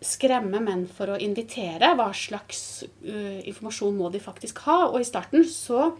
skremme, 0.00 0.60
menn 0.64 0.86
for 0.88 1.12
å 1.12 1.18
invitere? 1.20 1.92
Hva 1.96 2.12
slags 2.16 2.84
uh, 3.04 3.40
informasjon 3.44 3.96
må 3.98 4.10
de 4.12 4.20
faktisk 4.22 4.58
ha? 4.66 4.88
Og 4.88 5.00
i 5.02 5.08
starten 5.08 5.44
så 5.48 5.92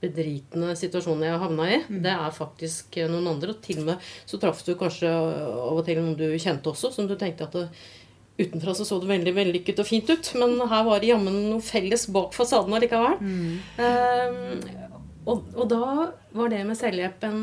bedritende 0.00 0.74
situasjonen 0.78 1.26
jeg 1.26 1.42
havna 1.42 1.68
i. 1.72 1.82
Det 1.88 2.14
er 2.14 2.34
faktisk 2.34 2.98
eh, 3.00 3.10
noen 3.10 3.30
andre. 3.34 3.54
Og 3.56 3.62
til 3.64 3.82
og 3.82 3.92
med 3.92 4.10
så 4.24 4.40
traff 4.40 4.64
du 4.66 4.74
kanskje 4.78 5.12
av 5.12 5.76
og 5.76 5.84
til 5.86 6.00
noen 6.00 6.16
du 6.18 6.26
kjente 6.40 6.72
også, 6.72 6.92
som 6.94 7.08
du 7.08 7.16
tenkte 7.18 7.48
at 7.48 7.56
det, 7.56 7.68
utenfra 8.36 8.74
så 8.76 8.84
så 8.84 8.98
det 9.00 9.08
veldig 9.08 9.32
vellykket 9.36 9.78
og 9.80 9.88
fint 9.88 10.10
ut. 10.12 10.32
Men 10.40 10.58
her 10.68 10.84
var 10.88 11.00
det 11.00 11.12
jammen 11.12 11.38
noe 11.50 11.64
felles 11.64 12.06
bak 12.12 12.36
fasaden 12.36 12.76
allikevel. 12.76 13.16
Eh, 13.80 14.85
og, 15.26 15.48
og 15.56 15.68
da 15.70 16.10
var 16.36 16.52
det 16.52 16.62
med 16.68 16.78
selvhjelp 16.78 17.24
en 17.28 17.40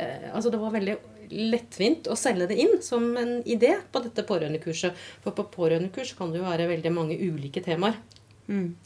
eh, 0.00 0.30
Altså 0.32 0.52
det 0.52 0.60
var 0.62 0.74
veldig 0.74 0.96
lettvint 1.32 2.08
å 2.12 2.16
selge 2.18 2.48
det 2.50 2.58
inn 2.60 2.74
som 2.84 3.04
en 3.16 3.38
idé 3.48 3.74
på 3.92 4.02
dette 4.04 4.24
pårørendekurset. 4.28 4.96
For 5.24 5.36
på 5.36 5.46
pårørendekurs 5.54 6.12
kan 6.18 6.32
det 6.32 6.42
jo 6.42 6.48
være 6.48 6.68
veldig 6.68 6.92
mange 6.92 7.16
ulike 7.16 7.62
temaer. 7.64 7.96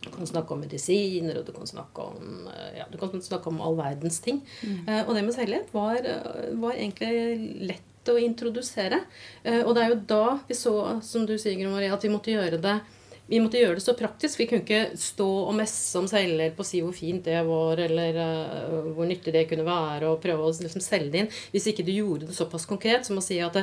Du 0.04 0.10
kan 0.12 0.28
snakke 0.28 0.54
om 0.54 0.60
medisiner, 0.62 1.40
og 1.40 1.46
du 1.48 1.52
kan 1.56 1.66
snakke 1.66 2.04
om, 2.12 2.46
eh, 2.52 2.78
ja, 2.78 2.86
du 2.92 2.98
kan 3.00 3.10
snakke 3.22 3.50
om 3.50 3.60
all 3.64 3.74
verdens 3.78 4.20
ting. 4.20 4.42
Eh, 4.86 5.02
og 5.08 5.14
det 5.16 5.24
med 5.24 5.34
selvhjelp 5.34 5.72
var, 5.74 5.96
eh, 5.96 6.52
var 6.54 6.76
egentlig 6.76 7.66
lett 7.72 8.12
å 8.12 8.18
introdusere. 8.20 9.00
Eh, 9.42 9.62
og 9.64 9.74
det 9.74 9.82
er 9.82 9.88
jo 9.88 10.02
da 10.06 10.38
vi 10.46 10.54
så, 10.54 11.02
som 11.02 11.26
du 11.26 11.36
sier, 11.38 11.68
Marie, 11.68 11.92
at 11.92 12.02
vi 12.02 12.12
måtte 12.12 12.30
gjøre 12.30 12.60
det 12.62 12.80
vi 13.26 13.40
måtte 13.42 13.58
gjøre 13.58 13.80
det 13.80 13.82
så 13.82 13.96
praktisk. 13.98 14.38
Vi 14.38 14.46
kunne 14.50 14.62
ikke 14.62 14.98
stå 15.00 15.26
og 15.48 15.54
messe 15.58 15.98
om 15.98 16.06
selvhjelp 16.10 16.60
og 16.62 16.68
si 16.68 16.82
hvor 16.84 16.94
fint 16.94 17.26
det 17.26 17.40
var, 17.48 17.82
eller 17.82 18.20
uh, 18.20 18.92
hvor 18.94 19.08
nyttig 19.08 19.34
det 19.34 19.48
kunne 19.50 19.66
være, 19.66 20.12
og 20.12 20.22
prøve 20.22 20.46
å 20.46 20.54
liksom 20.54 20.84
selge 20.84 21.10
det 21.10 21.24
inn. 21.24 21.32
Hvis 21.54 21.66
ikke 21.72 21.86
du 21.86 21.92
gjorde 21.96 22.30
det 22.30 22.38
såpass 22.38 22.68
konkret 22.70 23.08
som 23.08 23.18
å 23.18 23.24
si 23.24 23.40
at 23.42 23.58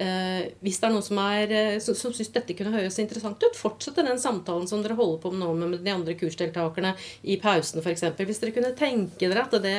eh, 0.00 0.52
hvis 0.64 0.78
det 0.80 0.88
er 0.88 0.94
noen 0.94 1.04
som, 1.04 1.18
er, 1.22 1.52
eh, 1.52 1.78
som, 1.82 1.96
som 1.98 2.14
syns 2.16 2.32
dette 2.34 2.56
kunne 2.56 2.74
høres 2.74 2.98
interessant 3.02 3.42
ut, 3.42 3.58
fortsette 3.58 4.04
den 4.06 4.20
samtalen 4.20 4.68
som 4.70 4.82
dere 4.84 4.96
holder 4.98 5.20
på 5.22 5.32
med 5.32 5.42
nå 5.42 5.50
med 5.58 5.80
de 5.84 5.92
andre 5.92 6.16
kursdeltakerne 6.18 6.94
i 7.26 7.38
pausen 7.42 7.82
f.eks. 7.82 8.06
Hvis 8.18 8.42
dere 8.42 8.54
kunne 8.56 8.72
tenke 8.78 9.30
dere 9.30 9.44
at 9.46 9.58
det 9.64 9.76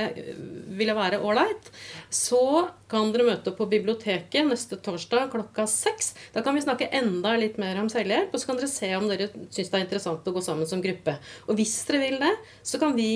ville 0.77 0.97
være 0.97 1.21
ålreit, 1.23 1.71
så 2.13 2.67
kan 2.91 3.11
dere 3.13 3.27
møte 3.27 3.51
opp 3.51 3.59
på 3.61 3.69
biblioteket 3.71 4.47
neste 4.47 4.79
torsdag 4.83 5.31
klokka 5.33 5.67
seks. 5.69 6.13
Da 6.35 6.43
kan 6.45 6.55
vi 6.57 6.63
snakke 6.65 6.91
enda 6.95 7.35
litt 7.39 7.59
mer 7.61 7.79
om 7.81 7.91
selvhjelp, 7.91 8.31
og 8.33 8.41
så 8.41 8.51
kan 8.51 8.61
dere 8.61 8.71
se 8.71 8.93
om 8.97 9.09
dere 9.09 9.31
syns 9.33 9.73
det 9.73 9.79
er 9.79 9.87
interessant 9.87 10.27
å 10.27 10.35
gå 10.35 10.43
sammen 10.45 10.69
som 10.69 10.83
gruppe. 10.83 11.17
Og 11.47 11.59
hvis 11.59 11.75
dere 11.89 12.05
vil 12.05 12.21
det, 12.21 12.33
så 12.65 12.79
kan 12.81 12.95
vi 12.97 13.11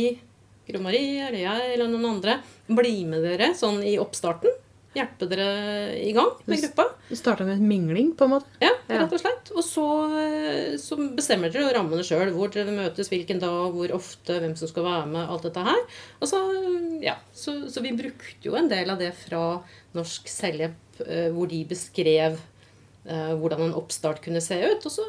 Gro 0.67 0.81
Marie 0.83 1.23
eller 1.25 1.41
jeg 1.41 1.71
eller 1.73 1.89
noen 1.89 2.11
andre 2.15 2.37
bli 2.69 3.01
med 3.09 3.25
dere 3.25 3.51
sånn 3.57 3.81
i 3.83 3.97
oppstarten. 4.01 4.53
Hjelpe 4.91 5.27
dere 5.31 5.45
i 6.03 6.11
gang 6.11 6.33
med 6.51 6.59
gruppa. 6.59 6.83
Du 7.07 7.15
starta 7.15 7.45
med 7.47 7.61
mingling, 7.63 8.09
på 8.15 8.25
en 8.27 8.33
måte? 8.33 8.49
Ja, 8.59 8.73
rett 8.89 9.13
og 9.15 9.21
slett. 9.21 9.51
Og 9.55 9.63
så, 9.63 9.85
eh, 10.19 10.73
så 10.79 10.97
bestemmer 11.15 11.51
dere 11.53 11.69
rammene 11.77 12.03
sjøl. 12.03 12.33
Hvor 12.35 12.51
dere 12.51 12.73
møtes, 12.75 13.07
hvilken 13.11 13.39
dag, 13.39 13.71
hvor 13.71 13.93
ofte, 13.95 14.41
hvem 14.43 14.57
som 14.59 14.67
skal 14.67 14.83
være 14.83 15.05
med. 15.13 15.29
Alt 15.31 15.47
dette 15.47 15.63
her. 15.63 15.79
Og 16.19 16.27
så, 16.27 16.41
ja, 17.03 17.15
så, 17.31 17.53
så 17.71 17.83
vi 17.85 17.93
brukte 17.95 18.49
jo 18.49 18.57
en 18.59 18.67
del 18.71 18.91
av 18.91 18.99
det 18.99 19.13
fra 19.15 19.61
Norsk 19.95 20.27
Selvhjelp, 20.31 20.99
eh, 21.07 21.29
hvor 21.31 21.47
de 21.51 21.61
beskrev 21.71 22.35
eh, 22.35 23.31
hvordan 23.39 23.69
en 23.69 23.79
oppstart 23.79 24.19
kunne 24.25 24.43
se 24.43 24.59
ut. 24.59 24.89
Og 24.91 24.91
så 24.91 25.07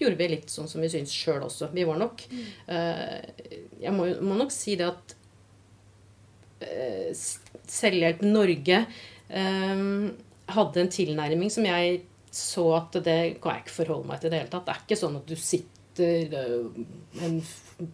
gjorde 0.00 0.16
vi 0.22 0.30
litt 0.32 0.48
sånn 0.48 0.72
som 0.72 0.80
vi 0.80 0.88
syns 0.94 1.12
sjøl 1.12 1.44
også. 1.50 1.68
Vi 1.76 1.84
var 1.84 2.00
nok 2.00 2.24
eh, 2.32 3.20
Jeg 3.76 3.92
må, 3.92 4.08
må 4.24 4.40
nok 4.40 4.56
si 4.56 4.80
det 4.80 4.88
at 4.88 5.14
Selvhjelp 7.68 8.24
Norge 8.26 8.80
hadde 9.28 10.80
en 10.80 10.92
tilnærming 10.92 11.50
som 11.52 11.66
jeg 11.68 12.02
så 12.32 12.64
at 12.76 12.98
det 13.04 13.40
kan 13.42 13.56
jeg 13.56 13.64
ikke 13.64 13.78
forholde 13.80 14.08
meg 14.08 14.20
til 14.20 14.28
i 14.28 14.32
det 14.34 14.42
hele 14.42 14.52
tatt. 14.52 14.66
Det 14.66 14.74
er 14.74 14.84
ikke 14.84 15.00
sånn 15.00 15.18
at 15.18 15.28
du 15.28 15.36
sitter 15.40 16.34
en 17.24 17.40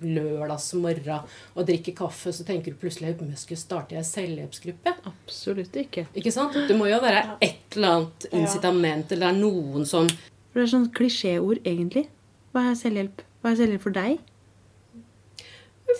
lørdagsmorgen 0.02 1.30
og 1.54 1.66
drikker 1.68 1.94
kaffe, 1.96 2.32
så 2.36 2.44
tenker 2.44 2.74
du 2.74 2.80
plutselig 2.82 3.14
at 3.14 3.22
jeg 3.24 3.40
skulle 3.40 3.62
starte 3.62 3.96
en 3.96 4.06
selvhjelpsgruppe. 4.06 4.92
Absolutt 5.08 5.78
ikke. 5.80 6.06
Ikke 6.12 6.34
sant? 6.34 6.56
Det 6.68 6.76
må 6.76 6.90
jo 6.90 7.00
være 7.04 7.38
et 7.44 7.78
eller 7.78 7.96
annet 7.98 8.28
incitament, 8.32 9.14
eller 9.14 9.30
det 9.30 9.32
er 9.32 9.40
noen 9.40 9.88
som 9.88 10.10
For 10.10 10.60
det 10.60 10.66
er 10.66 10.74
sånn 10.74 10.90
klisjéord, 10.94 11.62
egentlig. 11.64 12.06
Hva 12.54 12.68
er 12.70 12.78
selvhjelp? 12.78 13.24
Hva 13.42 13.54
er 13.54 13.60
selvhjelp 13.62 13.86
for 13.86 13.96
deg? 13.96 14.20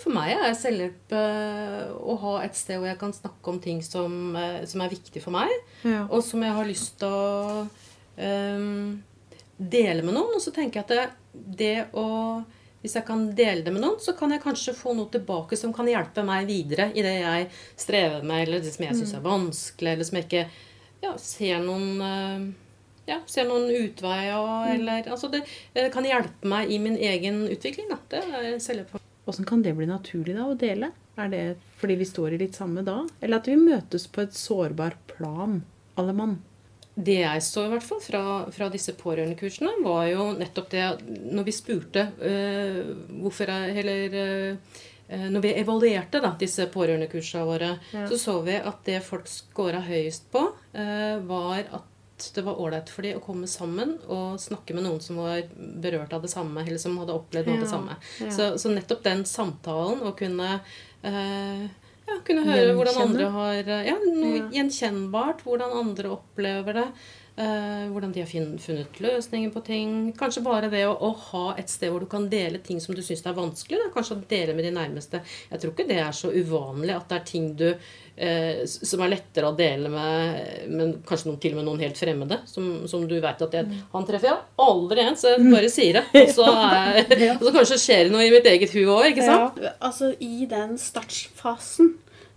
For 0.01 0.13
meg 0.13 0.33
er 0.35 0.53
selvhjelp 0.57 1.13
eh, 1.17 1.91
å 1.95 2.15
ha 2.21 2.33
et 2.45 2.57
sted 2.57 2.77
hvor 2.77 2.89
jeg 2.89 2.99
kan 3.01 3.13
snakke 3.15 3.51
om 3.51 3.59
ting 3.63 3.79
som, 3.85 4.35
eh, 4.37 4.65
som 4.69 4.81
er 4.83 4.91
viktig 4.91 5.21
for 5.23 5.33
meg, 5.33 5.49
Ja. 5.85 6.03
og 6.09 6.23
som 6.25 6.43
jeg 6.43 6.53
har 6.57 6.67
lyst 6.67 6.97
til 6.99 7.07
å 7.09 7.67
um, 8.17 9.03
dele 9.57 10.03
med 10.03 10.13
noen. 10.17 10.35
Og 10.35 10.41
så 10.43 10.53
tenker 10.53 10.81
jeg 10.81 10.85
at 10.85 10.93
det, 10.93 11.07
det 11.57 11.75
å 11.97 12.43
Hvis 12.85 12.93
jeg 12.99 13.05
kan 13.07 13.23
dele 13.33 13.63
det 13.65 13.71
med 13.73 13.81
noen, 13.81 13.97
så 13.97 14.13
kan 14.13 14.29
jeg 14.29 14.43
kanskje 14.43 14.75
få 14.77 14.91
noe 14.93 15.09
tilbake 15.09 15.57
som 15.57 15.71
kan 15.73 15.87
hjelpe 15.89 16.21
meg 16.21 16.45
videre 16.45 16.91
i 16.93 17.01
det 17.01 17.15
jeg 17.15 17.47
strever 17.81 18.21
med, 18.21 18.43
eller 18.43 18.61
det 18.61 18.73
som 18.75 18.85
jeg 18.85 18.99
syns 18.99 19.13
er 19.17 19.23
vanskelig, 19.25 19.93
eller 19.95 20.05
som 20.05 20.19
jeg 20.19 20.27
ikke 20.27 20.43
ja, 21.01 21.15
ser 21.17 21.63
noen 21.65 22.53
ja, 23.07 23.17
ser 23.25 23.49
noen 23.49 23.65
utvei 23.73 24.29
av, 24.29 24.67
eller 24.75 25.09
Altså 25.09 25.31
det 25.33 25.41
kan 25.93 26.05
hjelpe 26.05 26.45
meg 26.45 26.69
i 26.69 26.77
min 26.77 26.93
egen 26.97 27.47
utvikling, 27.49 27.89
da. 27.89 27.97
Det 28.09 28.21
er 28.21 28.59
selvhjelp. 28.61 29.01
Åssen 29.25 29.45
kan 29.45 29.63
det 29.65 29.73
bli 29.77 29.87
naturlig 29.89 30.35
da 30.37 30.45
å 30.51 30.57
dele? 30.59 30.91
Er 31.17 31.29
det 31.31 31.43
fordi 31.79 31.95
vi 32.01 32.05
står 32.05 32.35
i 32.35 32.41
litt 32.43 32.57
samme 32.57 32.83
da? 32.85 32.99
Eller 33.23 33.39
at 33.41 33.47
vi 33.49 33.55
møtes 33.57 34.05
på 34.11 34.21
et 34.25 34.35
sårbar 34.37 34.97
plan, 35.09 35.61
alle 35.97 36.13
mann? 36.13 36.35
Det 36.95 37.17
jeg 37.19 37.41
så 37.43 37.65
i 37.65 37.71
hvert 37.73 37.83
fall 37.83 37.99
fra, 37.99 38.21
fra 38.55 38.67
disse 38.71 38.93
pårørendekursene, 38.95 39.73
var 39.83 40.05
jo 40.07 40.29
nettopp 40.37 40.69
det 40.71 40.83
Når 41.35 41.43
vi 41.49 41.51
spurte 41.51 42.05
øh, 42.23 42.77
hvorfor 43.19 43.51
jeg 43.51 43.73
Eller 43.81 44.15
øh, 44.21 45.25
når 45.33 45.43
vi 45.43 45.51
evaluerte 45.59 46.21
da, 46.23 46.31
disse 46.39 46.65
pårørendekursene 46.71 47.43
våre, 47.45 47.73
Ja. 47.93 48.05
så 48.09 48.17
så 48.17 48.37
vi 48.47 48.55
at 48.55 48.79
det 48.87 49.01
folk 49.03 49.27
scora 49.29 49.81
høyest 49.85 50.31
på, 50.31 50.45
øh, 50.73 51.27
var 51.27 51.59
at 51.67 51.91
det 52.35 52.43
var 52.45 52.59
ålreit 52.61 52.89
for 52.91 53.05
dem 53.05 53.19
å 53.19 53.23
komme 53.23 53.47
sammen 53.51 53.97
og 54.07 54.39
snakke 54.39 54.75
med 54.75 54.85
noen 54.87 55.01
som 55.03 55.19
var 55.19 55.41
berørt 55.55 56.13
av 56.15 56.23
det 56.23 56.31
samme, 56.31 56.63
eller 56.63 56.79
som 56.81 56.95
hadde 57.01 57.15
opplevd 57.15 57.49
noe 57.49 57.57
av 57.59 57.65
det 57.65 57.71
samme. 57.71 57.97
ja. 58.23 58.29
Så, 58.31 58.51
så 58.61 58.71
nettopp 58.71 59.03
den 59.03 59.25
samtalen, 59.27 60.03
å 60.07 60.13
kunne 60.17 60.53
eh, 61.03 61.65
ja, 62.05 62.17
kunne 62.25 62.45
høre 62.45 62.73
hvordan 62.77 63.01
andre 63.07 63.29
har 63.33 63.59
eh, 63.77 63.85
Ja, 63.89 63.97
noe 63.99 64.47
gjenkjennbart. 64.53 65.43
Hvordan 65.45 65.75
andre 65.81 66.13
opplever 66.15 66.79
det. 66.81 66.87
Eh, 67.37 67.85
hvordan 67.91 68.13
de 68.15 68.23
har 68.23 68.29
funnet 68.29 68.99
løsninger 69.03 69.51
på 69.53 69.63
ting. 69.65 69.91
Kanskje 70.17 70.43
bare 70.45 70.69
det 70.71 70.85
å, 70.87 70.95
å 70.95 71.11
ha 71.31 71.45
et 71.59 71.71
sted 71.71 71.91
hvor 71.91 72.03
du 72.03 72.09
kan 72.11 72.29
dele 72.31 72.61
ting 72.63 72.81
som 72.83 72.95
du 72.95 73.03
syns 73.05 73.25
er 73.25 73.37
vanskelig. 73.37 73.81
Da. 73.83 73.91
Kanskje 73.93 74.21
dele 74.29 74.55
med 74.55 74.67
de 74.67 74.73
nærmeste. 74.75 75.21
Jeg 75.51 75.61
tror 75.61 75.75
ikke 75.75 75.87
det 75.89 76.01
er 76.03 76.15
så 76.15 76.31
uvanlig 76.33 76.95
at 76.95 77.07
det 77.11 77.19
er 77.19 77.27
ting 77.29 77.51
du 77.59 77.67
eh, 77.69 78.63
som 78.65 79.03
er 79.03 79.13
lettere 79.15 79.51
å 79.51 79.57
dele 79.57 79.91
med 79.91 80.71
men 80.71 80.95
kanskje 81.07 81.29
noen, 81.29 81.41
til 81.41 81.55
og 81.55 81.61
med 81.61 81.69
noen 81.69 81.83
helt 81.85 81.99
fremmede. 81.99 82.39
Som, 82.49 82.71
som 82.91 83.05
du 83.09 83.17
vet 83.19 83.45
at 83.47 83.59
jeg, 83.59 83.81
Han 83.91 84.07
treffer 84.07 84.31
jeg 84.31 84.65
aldri 84.65 85.03
igjen, 85.03 85.19
så 85.19 85.35
jeg 85.35 85.51
bare 85.51 85.73
sier 85.73 85.99
det. 85.99 86.23
Og 86.23 86.33
så, 86.39 86.49
er, 86.55 87.13
og 87.37 87.45
så 87.45 87.55
kanskje 87.59 87.81
skjer 87.83 88.07
det 88.07 88.15
noe 88.15 88.25
i 88.25 88.33
mitt 88.33 88.49
eget 88.49 88.73
hue 88.75 88.87
òg, 88.87 89.11
ikke 89.11 89.27
sant? 89.27 89.61
Ja, 89.61 89.75
altså 89.83 90.13
I 90.23 90.49
den 90.49 90.75
startfasen 90.81 91.95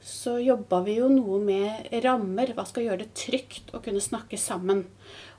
så 0.08 0.38
jobba 0.40 0.80
vi 0.86 0.98
jo 0.98 1.08
noe 1.12 1.38
med 1.44 1.88
rammer. 2.04 2.54
Hva 2.56 2.64
skal 2.68 2.86
gjøre 2.86 3.04
det 3.04 3.14
trygt 3.18 3.74
å 3.76 3.82
kunne 3.84 4.00
snakke 4.02 4.40
sammen? 4.40 4.86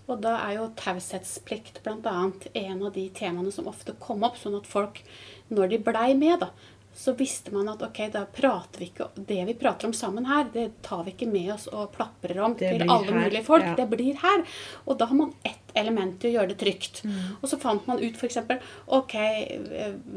Og 0.10 0.22
da 0.24 0.36
er 0.44 0.56
jo 0.58 0.70
taushetsplikt 0.78 1.82
bl.a. 1.86 2.16
en 2.62 2.84
av 2.86 2.94
de 2.94 3.06
temaene 3.14 3.54
som 3.54 3.70
ofte 3.70 3.98
kom 4.02 4.26
opp. 4.26 4.38
Sånn 4.42 4.58
at 4.58 4.70
folk, 4.70 5.02
når 5.54 5.74
de 5.74 5.82
blei 5.90 6.12
med, 6.18 6.46
da, 6.46 6.52
så 6.96 7.14
visste 7.16 7.54
man 7.56 7.70
at 7.72 7.82
ok, 7.86 8.00
da 8.12 8.26
prater 8.26 8.82
vi 8.82 8.90
ikke 8.90 9.06
Det 9.16 9.38
vi 9.48 9.54
prater 9.56 9.88
om 9.88 9.94
sammen 9.96 10.26
her, 10.28 10.50
det 10.54 10.82
tar 10.84 11.04
vi 11.06 11.14
ikke 11.14 11.30
med 11.32 11.54
oss 11.54 11.68
og 11.72 11.94
plaprer 11.94 12.42
om 12.44 12.56
til 12.60 12.82
alle 12.84 13.08
her, 13.08 13.20
mulige 13.22 13.44
folk. 13.46 13.64
ja. 13.64 13.76
Det 13.78 13.86
blir 13.92 14.18
her. 14.20 14.44
Og 14.86 14.98
da 15.00 15.08
har 15.08 15.16
man 15.16 15.32
ett 15.48 15.72
element 15.78 16.18
til 16.20 16.32
å 16.32 16.34
gjøre 16.34 16.52
det 16.52 16.58
trygt. 16.60 17.04
Og 17.40 17.46
så 17.52 17.60
fant 17.62 17.86
man 17.88 18.02
ut 18.02 18.18
f.eks. 18.18 18.40
Ok, 18.98 19.16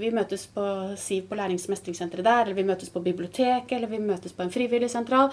vi 0.01 0.11
møtes 0.17 0.47
på 0.55 0.65
SIV 0.99 1.29
på 1.29 1.39
læringsmestringssenteret 1.39 2.25
der, 2.27 2.47
eller 2.47 2.59
vi 2.59 2.67
møtes 2.73 2.91
på 2.91 3.05
biblioteket, 3.05 3.77
eller 3.77 3.93
vi 3.93 4.01
møtes 4.03 4.35
på 4.35 4.43
en 4.47 4.55
frivilligsentral. 4.55 5.31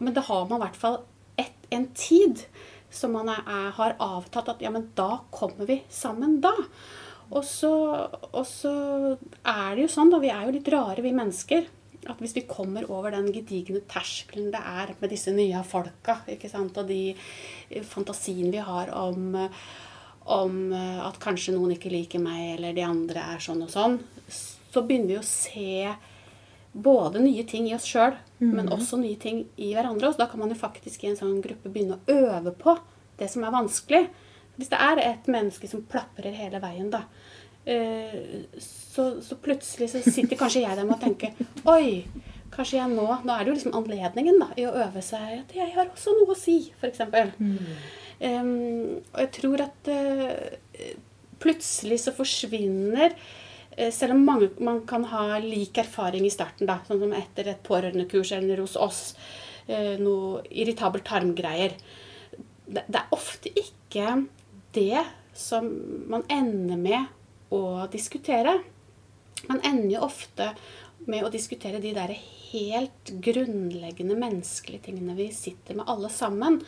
Men 0.00 0.16
da 0.16 0.26
har 0.26 0.50
man 0.50 0.60
i 0.60 0.64
hvert 0.66 0.80
fall 0.82 1.00
en 1.70 1.86
tid 1.94 2.44
som 2.90 3.14
man 3.14 3.30
er, 3.30 3.44
er, 3.46 3.70
har 3.76 3.94
avtalt 4.02 4.50
at 4.50 4.62
ja, 4.64 4.72
men 4.74 4.90
da 4.98 5.22
kommer 5.30 5.68
vi 5.70 5.80
sammen 5.88 6.40
da. 6.42 6.52
Og 7.30 7.44
så, 7.46 7.72
og 8.32 8.46
så 8.48 8.72
er 9.46 9.76
det 9.76 9.84
jo 9.84 9.92
sånn, 9.92 10.10
da, 10.10 10.18
vi 10.22 10.32
er 10.34 10.48
jo 10.48 10.54
litt 10.56 10.70
rare, 10.72 11.04
vi 11.04 11.12
mennesker. 11.14 11.68
At 12.10 12.20
hvis 12.22 12.34
vi 12.34 12.46
kommer 12.48 12.86
over 12.90 13.12
den 13.12 13.28
gedigne 13.34 13.82
terskelen 13.90 14.48
det 14.54 14.60
er 14.60 14.94
med 14.98 15.12
disse 15.12 15.34
nye 15.36 15.60
folka, 15.68 16.22
ikke 16.32 16.48
sant, 16.50 16.78
og 16.80 16.88
de 16.88 17.12
eh, 17.12 17.84
fantasien 17.86 18.48
vi 18.50 18.62
har 18.64 18.90
om, 18.96 19.36
om 20.32 20.56
eh, 20.72 21.02
at 21.04 21.20
kanskje 21.22 21.54
noen 21.54 21.76
ikke 21.76 21.92
liker 21.92 22.22
meg, 22.24 22.56
eller 22.56 22.74
de 22.76 22.86
andre 22.88 23.26
er 23.34 23.44
sånn 23.44 23.62
og 23.66 23.70
sånn, 23.74 24.00
så 24.30 24.82
begynner 24.86 25.12
vi 25.12 25.20
å 25.20 25.26
se 25.26 25.92
både 26.72 27.20
nye 27.22 27.44
ting 27.44 27.68
i 27.68 27.74
oss 27.74 27.86
sjøl, 27.90 28.14
men 28.38 28.70
også 28.70 28.96
nye 29.00 29.18
ting 29.20 29.42
i 29.58 29.72
hverandre. 29.74 30.12
Og 30.12 30.20
da 30.20 30.28
kan 30.30 30.40
man 30.40 30.52
jo 30.52 30.58
faktisk 30.58 31.02
i 31.02 31.10
en 31.10 31.18
sånn 31.18 31.40
gruppe 31.42 31.68
begynne 31.68 31.98
å 31.98 32.14
øve 32.14 32.54
på 32.56 32.76
det 33.18 33.28
som 33.32 33.44
er 33.44 33.54
vanskelig. 33.54 34.04
Hvis 34.60 34.68
det 34.68 34.80
er 34.84 35.00
et 35.00 35.28
menneske 35.32 35.68
som 35.70 35.84
plaprer 35.88 36.34
hele 36.36 36.60
veien, 36.60 36.90
da, 36.92 37.06
eh, 37.64 38.42
så, 38.60 39.14
så 39.24 39.38
plutselig 39.40 39.88
så 39.88 40.02
sitter 40.04 40.36
kanskje 40.36 40.66
jeg 40.66 40.76
der 40.76 40.84
med 40.84 40.98
å 40.98 41.00
tenke 41.00 41.30
Oi, 41.70 42.04
kanskje 42.52 42.76
jeg 42.76 42.92
nå 42.92 43.06
Nå 43.24 43.32
er 43.32 43.44
det 43.44 43.52
jo 43.52 43.56
liksom 43.56 43.76
anledningen 43.78 44.40
da, 44.42 44.50
i 44.60 44.66
å 44.68 44.74
øve 44.84 45.00
seg 45.04 45.38
at 45.38 45.54
jeg 45.56 45.72
har 45.76 45.88
også 45.88 46.12
noe 46.18 46.34
å 46.34 46.38
si, 46.38 46.58
f.eks. 46.76 47.06
Um, 48.20 48.98
og 49.14 49.20
jeg 49.22 49.30
tror 49.38 49.62
at 49.64 49.88
uh, 49.88 50.90
plutselig 51.40 52.02
så 52.02 52.12
forsvinner 52.12 53.14
eh, 53.14 53.88
selv 53.96 54.12
om 54.12 54.26
mange, 54.26 54.50
man 54.60 54.82
kan 54.88 55.06
ha 55.08 55.38
lik 55.40 55.80
erfaring 55.80 56.26
i 56.28 56.32
starten, 56.34 56.68
da, 56.68 56.82
sånn 56.84 57.00
som 57.00 57.14
etter 57.16 57.48
et 57.48 57.62
pårørendekurs 57.64 58.34
eller 58.36 58.60
hos 58.60 58.76
oss, 58.76 59.00
noe 59.70 60.40
irritabel 60.50 61.00
tarmgreier. 61.06 61.76
Det, 62.66 62.82
det 62.90 62.98
er 62.98 63.14
ofte 63.14 63.52
ikke 63.54 64.16
det 64.76 65.04
som 65.34 65.70
man 66.10 66.26
ender 66.28 66.76
med 66.76 67.04
å 67.54 67.86
diskutere. 67.92 68.58
Man 69.48 69.62
ender 69.64 69.96
jo 69.96 70.04
ofte 70.06 70.52
med 71.08 71.24
å 71.24 71.32
diskutere 71.32 71.80
de 71.80 71.92
der 71.96 72.12
helt 72.50 73.12
grunnleggende 73.24 74.16
menneskelige 74.18 74.88
tingene 74.88 75.14
vi 75.16 75.28
sitter 75.34 75.78
med 75.78 75.88
alle 75.88 76.10
sammen. 76.12 76.58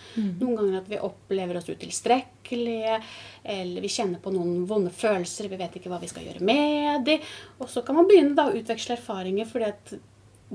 Noen 0.41 0.55
ganger 0.57 0.79
at 0.79 0.91
vi 0.91 1.01
opplever 1.03 1.59
oss 1.59 1.69
utilstrekkelige, 1.69 3.01
eller 3.43 3.85
vi 3.85 3.91
kjenner 3.93 4.23
på 4.23 4.33
noen 4.35 4.63
vonde 4.71 4.95
følelser, 4.95 5.51
vi 5.51 5.61
vet 5.61 5.77
ikke 5.79 5.93
hva 5.93 6.01
vi 6.03 6.11
skal 6.11 6.29
gjøre 6.29 6.47
med 6.47 7.05
de. 7.09 7.19
Og 7.59 7.69
så 7.71 7.85
kan 7.87 7.99
man 7.99 8.09
begynne 8.09 8.37
da 8.39 8.49
å 8.49 8.57
utveksle 8.57 8.97
erfaringer, 8.99 9.51
fordi 9.51 9.69
at 9.69 9.95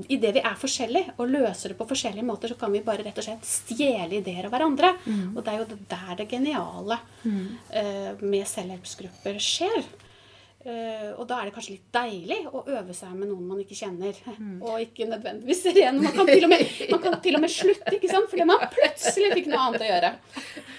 idet 0.06 0.34
vi 0.36 0.42
er 0.44 0.58
forskjellige 0.58 1.14
og 1.18 1.30
løser 1.32 1.72
det 1.72 1.78
på 1.78 1.86
forskjellige 1.90 2.26
måter, 2.26 2.52
så 2.52 2.58
kan 2.60 2.72
vi 2.72 2.84
bare 2.86 3.02
rett 3.06 3.18
og 3.18 3.26
slett 3.26 3.48
stjele 3.48 4.20
ideer 4.20 4.46
av 4.46 4.54
hverandre. 4.54 4.92
Mm. 5.06 5.32
Og 5.34 5.40
det 5.42 5.54
er 5.54 5.62
jo 5.62 5.78
der 5.90 6.12
det 6.20 6.28
geniale 6.30 7.00
eh, 7.26 8.12
med 8.22 8.46
selvhjelpsgrupper 8.46 9.40
skjer. 9.42 9.82
Eh, 10.66 11.12
og 11.14 11.22
da 11.30 11.36
er 11.38 11.46
det 11.46 11.52
kanskje 11.54 11.76
litt 11.76 11.92
deilig 11.94 12.38
å 12.50 12.64
øve 12.66 12.94
seg 12.96 13.12
med 13.14 13.28
noen 13.30 13.44
man 13.46 13.60
ikke 13.62 13.76
kjenner. 13.78 14.16
Og 14.66 14.80
ikke 14.82 15.06
nødvendigvis 15.06 15.60
ser 15.62 15.78
igjen. 15.78 16.00
Man 16.02 16.16
kan 16.16 16.26
til 16.26 16.48
og 16.48 16.50
med, 16.50 16.64
man 16.90 17.02
kan 17.04 17.14
til 17.22 17.38
og 17.38 17.44
med 17.44 17.52
slutte, 17.54 17.92
ikke 17.94 18.10
sant? 18.10 18.26
fordi 18.32 18.46
man 18.48 18.64
plutselig 18.74 19.30
fikk 19.36 19.46
noe 19.52 19.60
annet 19.68 19.84
å 19.86 19.90
gjøre. 19.92 20.10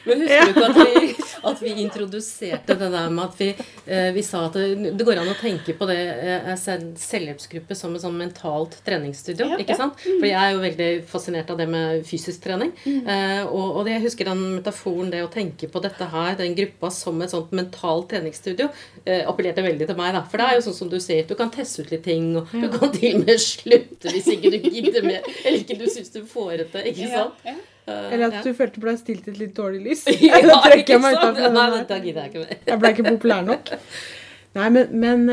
Men 0.10 0.24
husker 0.26 0.44
du 0.44 0.52
ikke 0.52 0.66
at 0.68 0.80
vi, 0.80 1.14
at 1.52 1.64
vi 1.64 1.74
introduserte 1.86 2.76
det 2.82 2.90
der 2.92 3.14
med 3.16 3.24
at 3.24 3.40
vi, 3.40 3.48
eh, 3.88 4.10
vi 4.16 4.26
sa 4.28 4.44
at 4.50 4.60
det, 4.60 4.92
det 5.00 5.08
går 5.08 5.24
an 5.24 5.32
å 5.32 5.38
tenke 5.40 5.78
på 5.80 5.88
det 5.88 5.98
eh, 6.36 6.52
selvhjelpsgruppe 6.60 7.78
som 7.80 7.96
et 7.96 8.04
sånn 8.04 8.20
mentalt 8.20 8.76
treningsstudio. 8.84 9.48
Ja, 9.54 9.62
ikke 9.64 9.78
ja. 9.78 9.80
sant? 9.86 10.04
For 10.04 10.28
jeg 10.28 10.40
er 10.42 10.58
jo 10.58 10.62
veldig 10.66 10.90
fascinert 11.08 11.56
av 11.56 11.62
det 11.64 11.70
med 11.72 12.04
fysisk 12.08 12.44
trening. 12.44 12.76
Mm. 12.84 13.48
Og, 13.48 13.80
og 13.80 13.88
jeg 13.90 14.04
husker 14.04 14.28
den 14.28 14.44
metaforen, 14.58 15.12
det 15.14 15.24
å 15.24 15.32
tenke 15.32 15.72
på 15.72 15.82
dette 15.84 16.12
her, 16.12 16.36
den 16.40 16.56
gruppa 16.58 16.92
som 16.94 17.20
et 17.24 17.32
sånt 17.32 17.56
mentalt 17.56 18.10
treningsstudio, 18.12 18.70
eh, 19.06 19.24
appellerte 19.30 19.64
veldig 19.64 19.69
til 19.78 19.96
meg. 19.96 20.14
da. 20.16 20.24
For 20.32 20.38
det 20.42 20.46
er 20.48 20.56
jo 20.58 20.62
sånn 20.66 20.74
som 20.80 20.90
du 20.90 20.98
sier, 21.00 21.28
du 21.30 21.36
kan 21.36 21.52
teste 21.54 21.82
ut 21.86 21.92
litt 21.92 22.04
ting, 22.04 22.32
og 22.38 22.48
du 22.52 22.68
kan 22.74 22.92
til 22.92 23.16
og 23.20 23.26
med 23.28 23.40
slutte 23.40 24.10
hvis 24.10 24.28
ikke 24.34 24.52
du 24.56 24.58
gidder 24.70 25.06
mer, 25.06 25.22
eller 25.46 25.60
ikke 25.60 25.78
du 25.78 25.86
syns 25.92 26.10
du 26.16 26.24
får 26.26 26.58
det 26.58 26.68
til. 26.74 26.88
ikke 26.94 27.06
Ja, 27.06 27.24
sant? 27.24 27.34
ja. 27.46 27.54
Eh, 27.90 28.14
Eller 28.14 28.28
at 28.28 28.34
ja. 28.40 28.42
du 28.46 28.54
følte 28.54 28.76
du 28.78 28.82
ble 28.86 28.98
stilt 28.98 29.28
i 29.28 29.32
et 29.32 29.38
litt 29.40 29.54
dårlig 29.58 29.80
lys. 29.86 30.04
Ja, 30.22 30.42
Da 30.46 30.60
trekker 30.66 30.94
jeg 30.98 31.02
meg 31.02 31.16
ut 31.18 31.24
av 31.26 31.54
Nei, 31.54 31.84
da 31.90 31.98
gidder 32.02 32.22
jeg 32.26 32.34
ikke 32.34 32.44
mer. 32.46 32.60
Jeg 32.68 32.80
ble 32.84 32.92
ikke 32.96 33.06
populær 33.14 33.46
nok. 33.48 33.72
Nei, 34.58 34.70
men, 34.74 34.94
men 35.06 35.30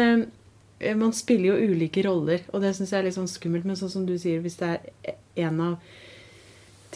eh, 0.80 0.94
man 0.96 1.12
spiller 1.16 1.54
jo 1.54 1.72
ulike 1.72 2.02
roller, 2.04 2.42
og 2.52 2.60
det 2.64 2.74
syns 2.76 2.92
jeg 2.92 3.00
er 3.00 3.06
litt 3.08 3.16
sånn 3.16 3.28
skummelt. 3.28 3.64
Men 3.68 3.76
sånn 3.80 3.92
som 3.92 4.06
du 4.08 4.14
sier, 4.20 4.40
hvis 4.44 4.56
det 4.60 4.72
er 4.76 5.16
en 5.48 5.60
av 5.60 5.76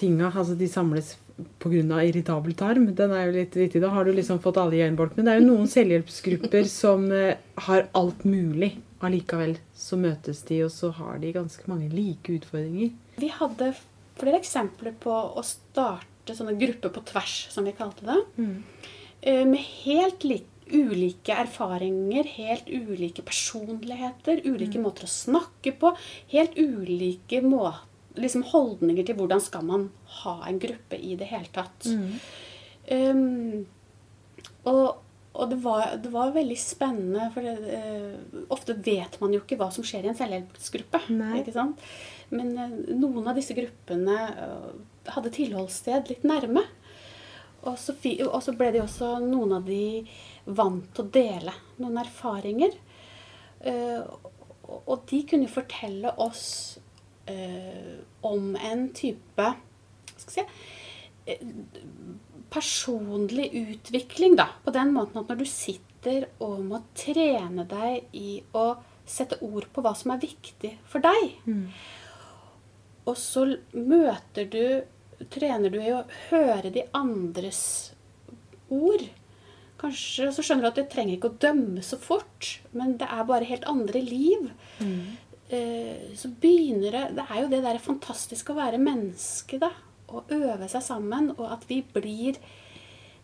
tinga 0.01 0.31
Altså 0.31 0.55
de 0.57 0.69
samles 0.71 1.15
pga. 1.63 2.03
irritabel 2.05 2.55
tarm, 2.55 2.87
den 2.95 3.15
er 3.15 3.27
jo 3.27 3.37
litt 3.39 3.57
vittig. 3.57 3.83
Da 3.83 3.91
har 3.95 4.05
du 4.05 4.13
liksom 4.13 4.41
fått 4.43 4.61
alle 4.61 4.79
i 4.79 4.83
øyenbolkene. 4.85 5.25
det 5.25 5.33
er 5.33 5.41
jo 5.41 5.49
noen 5.49 5.71
selvhjelpsgrupper 5.71 6.69
som 6.71 7.11
eh, 7.13 7.37
har 7.67 7.89
alt 7.93 8.25
mulig. 8.25 8.77
Allikevel 9.01 9.57
så 9.75 9.97
møtes 9.97 10.43
de, 10.49 10.63
og 10.67 10.73
så 10.75 10.91
har 10.93 11.19
de 11.19 11.33
ganske 11.33 11.65
mange 11.71 11.89
like 11.89 12.37
utfordringer. 12.37 12.93
Vi 13.17 13.33
hadde 13.33 13.73
flere 14.21 14.41
eksempler 14.41 14.93
på 15.01 15.13
å 15.13 15.45
starte 15.47 16.37
sånne 16.37 16.59
grupper 16.61 16.93
på 16.93 17.05
tvers, 17.09 17.37
som 17.51 17.65
vi 17.65 17.77
kalte 17.77 18.05
det. 18.05 18.19
Mm. 18.37 18.57
Med 19.51 19.65
helt 19.85 20.25
lik, 20.25 20.45
ulike 20.71 21.35
erfaringer, 21.35 22.29
helt 22.37 22.69
ulike 22.71 23.25
personligheter, 23.27 24.43
ulike 24.47 24.81
måter 24.83 25.07
å 25.07 25.11
snakke 25.11 25.73
på. 25.81 25.93
Helt 26.33 26.57
ulike 26.59 27.43
må, 27.45 27.65
liksom 28.19 28.43
holdninger 28.51 29.07
til 29.07 29.19
hvordan 29.19 29.43
skal 29.43 29.67
man 29.67 29.91
ha 30.23 30.41
en 30.49 30.59
gruppe 30.63 30.99
i 30.99 31.15
det 31.21 31.29
hele 31.31 31.51
tatt. 31.55 31.87
Um, 32.91 33.67
og 34.67 34.99
og 35.31 35.51
det 35.53 35.61
var, 35.63 35.93
det 36.03 36.11
var 36.11 36.33
veldig 36.35 36.57
spennende, 36.59 37.29
for 37.35 37.47
det, 37.47 37.77
uh, 37.79 38.41
ofte 38.51 38.75
vet 38.83 39.15
man 39.23 39.35
jo 39.35 39.43
ikke 39.45 39.61
hva 39.61 39.69
som 39.73 39.87
skjer 39.87 40.09
i 40.09 40.11
en 40.11 40.19
selvhjelpsgruppe. 40.19 41.05
Ikke 41.39 41.55
sant? 41.55 41.79
Men 42.35 42.51
uh, 42.59 42.75
noen 42.99 43.31
av 43.31 43.39
disse 43.39 43.55
gruppene 43.55 44.17
uh, 44.35 44.73
hadde 45.15 45.33
tilholdssted 45.37 46.11
litt 46.11 46.27
nærme. 46.27 46.65
Og 47.63 47.79
så, 47.79 47.95
og 48.27 48.41
så 48.43 48.57
ble 48.57 48.73
de 48.75 48.83
også 48.83 49.19
noen 49.23 49.55
av 49.61 49.65
de 49.69 50.03
vant 50.51 50.85
til 50.97 51.07
å 51.07 51.13
dele 51.15 51.55
noen 51.77 51.99
erfaringer. 52.01 52.73
Og, 53.69 54.95
de 55.11 55.19
kunne 55.29 55.45
jo 55.45 55.53
fortelle 55.53 56.15
oss 56.25 56.80
om 58.27 58.57
en 58.57 58.89
type 58.97 59.47
si, 60.21 60.45
eh, 61.27 61.45
personlig 62.51 63.49
utvikling, 63.55 64.37
da. 64.37 64.49
På 64.65 64.73
den 64.75 64.93
måten 64.97 65.21
at 65.23 65.29
når 65.31 65.43
du 65.43 65.47
sitter 65.49 66.27
og 66.41 66.61
må 66.65 66.83
trene 66.97 67.67
deg 67.69 68.07
i 68.17 68.43
å 68.57 68.67
sette 69.07 69.41
ord 69.43 69.67
på 69.75 69.83
hva 69.85 69.95
som 69.97 70.13
er 70.15 70.23
viktig 70.23 70.75
for 70.89 71.03
deg, 71.05 71.35
og 73.07 73.17
så 73.17 73.47
møter 73.75 74.51
du 74.51 74.65
Trener 75.29 75.69
du 75.69 75.77
i 75.77 75.91
å 75.93 76.07
høre 76.31 76.71
de 76.73 76.87
andres 76.97 77.93
ord. 78.73 79.03
Kanskje 79.77 80.31
så 80.33 80.41
skjønner 80.41 80.65
du 80.65 80.69
at 80.71 80.79
du 80.79 80.87
trenger 80.89 81.19
ikke 81.19 81.29
å 81.29 81.39
dømme 81.45 81.83
så 81.85 81.99
fort, 82.01 82.49
men 82.73 82.95
det 82.97 83.05
er 83.05 83.27
bare 83.29 83.45
helt 83.45 83.67
andre 83.69 84.01
liv. 84.01 84.47
Eh, 84.81 85.30
Så 85.51 86.29
begynner 86.43 86.95
det 86.95 87.05
Det 87.17 87.25
er 87.27 87.41
jo 87.41 87.49
det 87.51 87.63
der 87.65 87.79
fantastiske 87.83 88.53
å 88.53 88.59
være 88.59 88.79
menneske, 88.79 89.59
da. 89.59 89.73
Å 90.11 90.25
øve 90.35 90.69
seg 90.71 90.83
sammen, 90.83 91.33
og 91.37 91.47
at 91.51 91.65
vi 91.71 91.81
blir 91.83 92.39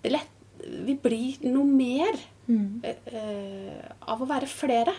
lett, 0.07 0.33
Vi 0.57 0.97
blir 0.99 1.45
noe 1.47 1.69
mer 1.69 2.19
mm. 2.49 2.83
eh, 2.83 3.87
av 4.09 4.23
å 4.23 4.29
være 4.29 4.49
flere. 4.51 4.95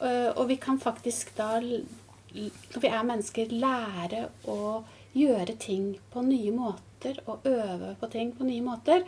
Eh, 0.00 0.30
og 0.34 0.48
vi 0.50 0.58
kan 0.60 0.78
faktisk 0.82 1.34
da, 1.38 1.58
når 1.62 2.82
vi 2.82 2.90
er 2.90 3.06
mennesker, 3.06 3.54
lære 3.54 4.26
å 4.50 4.82
gjøre 5.16 5.56
ting 5.58 5.92
på 6.12 6.22
nye 6.26 6.52
måter 6.54 7.20
og 7.26 7.46
øve 7.48 7.94
på 8.00 8.10
ting 8.12 8.32
på 8.36 8.46
nye 8.46 8.64
måter. 8.64 9.06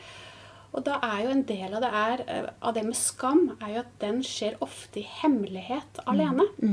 Og 0.71 0.85
da 0.87 1.01
er 1.03 1.25
jo 1.25 1.35
en 1.35 1.45
del 1.47 1.75
av 1.75 1.83
det 1.83 1.91
er, 2.01 2.25
eh, 2.29 2.49
av 2.63 2.75
det 2.75 2.85
med 2.87 2.97
skam 2.97 3.57
er 3.61 3.75
jo 3.75 3.83
at 3.83 3.93
den 4.01 4.23
skjer 4.23 4.59
ofte 4.63 5.03
i 5.03 5.09
hemmelighet 5.23 6.03
alene. 6.07 6.47
Eh, 6.63 6.69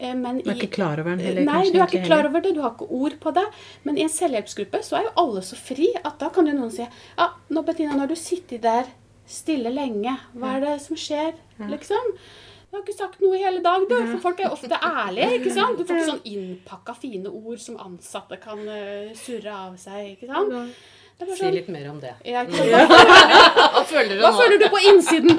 Men 0.00 0.38
Du 0.42 0.50
er 0.50 0.54
i- 0.54 0.58
ikke 0.60 0.72
klar 0.76 0.98
over 1.00 1.10
den 1.16 1.18
heller, 1.20 1.44
Nei, 1.44 1.62
du 1.70 1.78
er 1.80 1.86
ikke 1.86 2.04
klar 2.06 2.26
over 2.26 2.40
det, 2.40 2.54
du 2.54 2.60
har 2.62 2.70
ikke 2.74 2.90
ord 2.90 3.18
på 3.20 3.32
det. 3.34 3.44
Men 3.84 3.98
i 3.98 4.02
en 4.02 4.08
selvhjelpsgruppe 4.08 4.82
så 4.84 4.98
er 4.98 5.02
jo 5.04 5.10
alle 5.16 5.40
så 5.40 5.56
fri 5.56 5.88
at 6.04 6.18
da 6.18 6.28
kan 6.30 6.46
jo 6.46 6.52
noen 6.52 6.70
si 6.72 6.82
ja, 7.18 7.28
nå 7.50 7.64
Bettina, 7.64 7.94
når 7.96 8.08
du 8.08 8.14
sitter 8.16 8.58
der 8.58 8.84
stille 9.26 9.72
lenge. 9.74 10.18
Hva 10.36 10.56
er 10.56 10.60
det 10.60 10.80
som 10.82 10.96
skjer? 10.96 11.34
Liksom. 11.58 12.12
Du 12.70 12.76
har 12.76 12.82
ikke 12.82 12.96
sagt 12.98 13.20
noe 13.22 13.34
i 13.38 13.42
hele 13.42 13.62
dag, 13.62 13.88
du. 13.88 13.94
For 14.12 14.18
folk 14.20 14.40
er 14.40 14.50
ofte 14.50 14.68
ærlige. 14.82 15.40
ikke 15.40 15.52
sant? 15.54 15.78
Du 15.78 15.84
får 15.84 15.96
ikke 15.96 16.10
sånn 16.12 16.26
innpakka 16.26 16.94
fine 16.98 17.26
ord 17.30 17.58
som 17.58 17.76
ansatte 17.78 18.38
kan 18.42 18.58
eh, 18.68 19.14
surre 19.14 19.52
av 19.54 19.76
seg. 19.78 20.18
ikke 20.18 20.26
sant? 20.28 20.74
Er 21.18 21.30
Si 21.32 21.40
sånn- 21.40 21.54
litt 21.54 21.68
mer 21.72 21.86
om 21.88 21.96
det. 22.00 22.10
Ja. 22.28 22.42
Hva 22.44 23.80
føler 23.88 24.18
du 24.18 24.20
Hva 24.20 24.30
nå? 24.34 24.36
føler 24.40 24.58
du 24.60 24.66
på 24.68 24.80
innsiden? 24.90 25.30